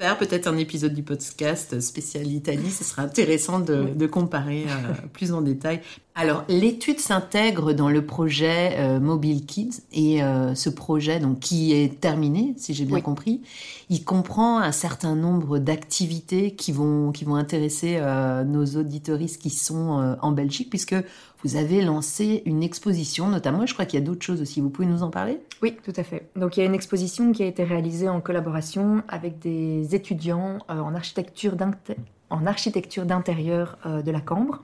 [0.00, 2.70] faire peut-être un épisode du podcast spécial Italie.
[2.70, 5.82] Ce sera intéressant de comparer euh, plus en détail.
[6.16, 11.72] Alors, l'étude s'intègre dans le projet euh, Mobile Kids et euh, ce projet, donc qui
[11.72, 13.02] est terminé, si j'ai bien Oui.
[13.02, 13.42] compris,
[13.90, 19.50] il comprend un certain nombre d'activités qui vont qui vont intéresser euh, nos auditoristes qui
[19.50, 20.96] sont en Belgique, puisque
[21.42, 23.64] vous avez lancé une exposition, notamment.
[23.64, 24.60] Je crois qu'il y a d'autres choses aussi.
[24.60, 25.40] Vous pouvez nous en parler?
[25.62, 26.28] Oui, tout à fait.
[26.36, 30.58] Donc, il y a une exposition qui a été réalisée en collaboration avec des étudiants
[30.68, 31.96] en architecture d'inté-
[32.30, 34.62] en architecture d'intérieur de la Cambre,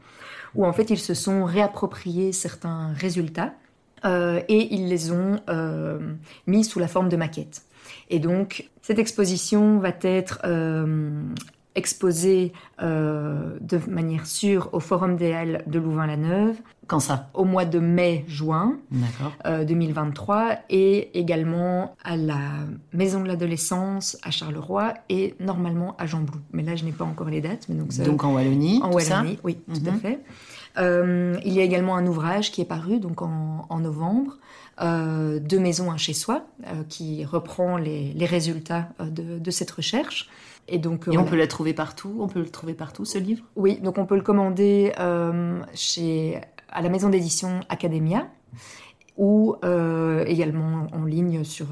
[0.57, 3.55] où en fait ils se sont réappropriés certains résultats
[4.05, 5.99] euh, et ils les ont euh,
[6.47, 7.63] mis sous la forme de maquettes.
[8.11, 11.23] Et donc, cette exposition va être euh,
[11.75, 17.79] exposée de manière sûre au Forum des Halles de Louvain-la-Neuve Quand ça au mois de
[17.79, 19.33] mai-juin D'accord.
[19.47, 22.39] euh, 2023 et également à la
[22.93, 26.39] Maison de l'Adolescence à Charleroi et normalement à Jean-Blou.
[26.53, 27.69] Mais là, je n'ai pas encore les dates.
[27.69, 30.01] Mais donc, ça- Donc en Wallonie, en tout ça Wallonie, oui, tout à Mhm.
[30.01, 30.21] fait.
[30.79, 34.37] Euh, il y a également un ouvrage qui est paru donc en, en novembre
[34.79, 36.45] de Maison un chez soi,
[36.91, 40.29] qui reprend les, résultats de, cette recherche.
[40.69, 42.15] Et donc, et on peut la trouver partout.
[42.21, 43.43] On peut le trouver partout, ce livre?
[43.57, 44.93] Oui, donc on peut le commander
[45.75, 48.27] chez à la maison d'édition Academia
[49.17, 49.57] ou
[50.27, 51.69] également en ligne sur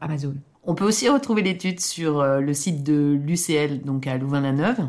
[0.00, 0.34] Amazon.
[0.64, 4.88] On peut aussi retrouver l'étude sur le site de l'UCL, donc à Louvain-la-Neuve.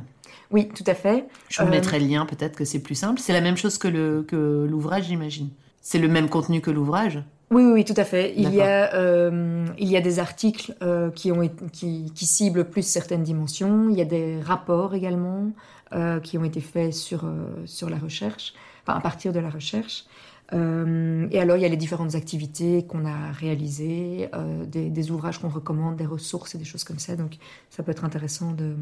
[0.52, 1.26] Oui, tout à fait.
[1.50, 3.20] Je vous mettrai le lien, peut-être que c'est plus simple.
[3.20, 5.50] C'est la même chose que, l'ouvrage, j'imagine.
[5.82, 7.22] C'est le même contenu que l'ouvrage?
[7.50, 8.34] Oui, oui, tout à fait.
[8.36, 12.66] Il y, a, euh, il y a des articles euh, qui, ont, qui, qui, ciblent
[12.66, 13.88] plus certaines dimensions.
[13.90, 15.52] Il y a des rapports également
[15.94, 17.26] euh, qui ont été faits sur,
[17.66, 18.54] sur la recherche,
[18.96, 20.06] à partir de la recherche.
[20.54, 25.40] Euh, et alors, il y a les différentes activités qu'on a réalisées, euh, des, ouvrages
[25.40, 27.16] qu'on recommande, des ressources et des choses comme ça.
[27.16, 27.38] Donc,
[27.70, 28.76] ça peut être intéressant de.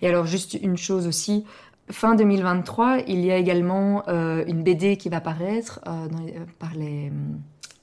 [0.00, 1.44] Et alors, juste une chose aussi.
[1.90, 5.80] Fin 2023, il y a également euh, une BD qui va paraître
[6.58, 7.12] par les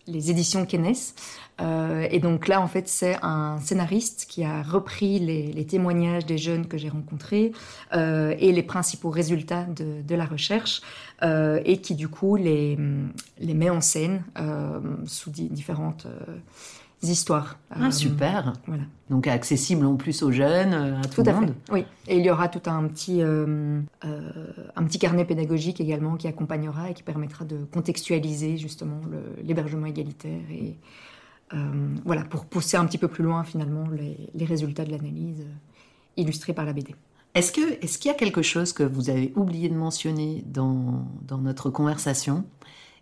[0.09, 0.93] les éditions Kennes.
[1.61, 6.37] Euh, et donc là, en fait, c'est un scénariste qui a repris les, témoignages des
[6.37, 7.51] jeunes que j'ai rencontrés
[7.93, 10.81] euh, et les principaux résultats de, la recherche
[11.21, 12.77] euh, et qui, du coup, les,
[13.39, 14.23] les met en scène
[15.05, 16.07] sous différentes
[17.01, 17.57] histoires.
[17.71, 18.53] Ah, super.
[18.67, 18.83] Voilà.
[19.09, 21.53] Donc accessible en plus aux jeunes, à tout, le monde.
[21.71, 21.85] Oui.
[22.07, 26.93] Et il y aura tout un petit, un petit carnet pédagogique également qui accompagnera et
[26.93, 29.01] qui permettra de contextualiser justement
[29.43, 30.75] l'hébergement égalitaire et
[31.53, 35.53] euh, voilà, pour pousser un petit peu plus loin finalement les, résultats de l'analyse euh,
[36.17, 36.95] illustrés par la BD.
[37.33, 41.37] Est-ce qu'il est y a quelque chose que vous avez oublié de mentionner dans, dans
[41.37, 42.43] notre conversation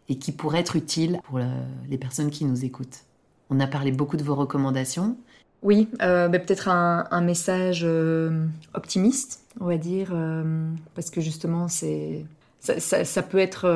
[0.10, 1.39] et qui pourrait être utile pour
[1.89, 3.04] les personnes qui nous écoutent?
[3.50, 5.18] On a parlé beaucoup de vos recommandations.
[5.64, 7.86] Oui, euh, peut-être un, message
[8.74, 10.14] optimiste, on va dire,
[10.93, 12.26] parce que justement, c'est
[12.60, 13.68] ça, peut être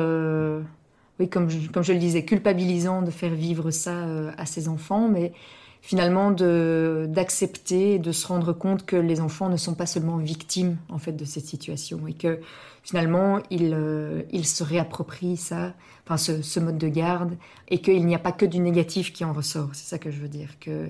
[1.18, 4.68] oui, comme je, comme je le disais, culpabilisant de faire vivre ça euh, à ses
[4.68, 5.32] enfants, mais
[5.82, 10.98] finalement d'accepter, de, se rendre compte que les enfants ne sont pas seulement victimes en
[10.98, 12.38] fait de cette situation et que
[12.84, 15.74] finalement ils, euh, ils se réapproprient ça,
[16.06, 17.36] enfin ce, ce mode de garde
[17.68, 19.70] et qu'il n'y a pas que du négatif qui en ressort.
[19.72, 20.88] C'est ça que je veux dire que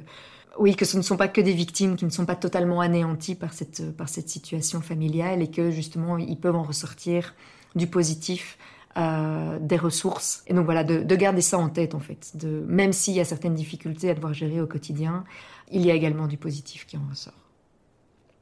[0.58, 3.34] oui, que ce ne sont pas que des victimes qui ne sont pas totalement anéanties
[3.34, 7.34] par cette, par cette situation familiale et que justement ils peuvent en ressortir
[7.74, 8.58] du positif
[8.96, 10.42] euh, des ressources.
[10.46, 12.36] Et donc voilà, de, garder ça en tête en fait.
[12.36, 15.24] De, même s'il y a certaines difficultés à devoir gérer au quotidien,
[15.70, 17.32] il y a également du positif qui en ressort.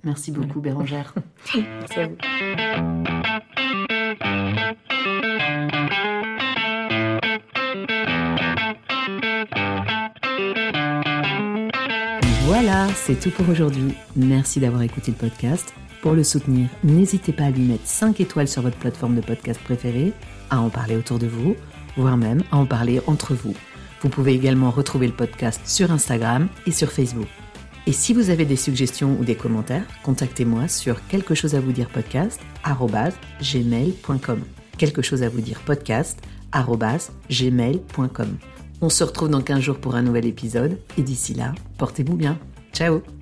[0.03, 1.14] Merci beaucoup Bérangère.
[1.55, 2.16] Merci à vous.
[12.46, 13.94] Voilà, c'est tout pour aujourd'hui.
[14.16, 15.72] Merci d'avoir écouté le podcast.
[16.03, 19.61] Pour le soutenir, n'hésitez pas à lui mettre 5 étoiles sur votre plateforme de podcast
[19.62, 20.12] préférée,
[20.51, 21.57] à en parler autour de vous,
[21.96, 23.55] voire même à en parler entre vous.
[24.03, 27.28] Vous pouvez également retrouver le podcast sur Instagram et sur Facebook.
[27.86, 31.72] Et si vous avez des suggestions ou des commentaires, contactez-moi sur quelque chose à vous
[31.72, 32.40] dire podcast
[33.40, 34.40] gmail.com.
[34.78, 35.61] Quelque chose à vous dire.
[38.82, 42.38] On se retrouve dans 15 jours pour un nouvel épisode et d'ici là, portez-vous bien.
[42.72, 43.20] Ciao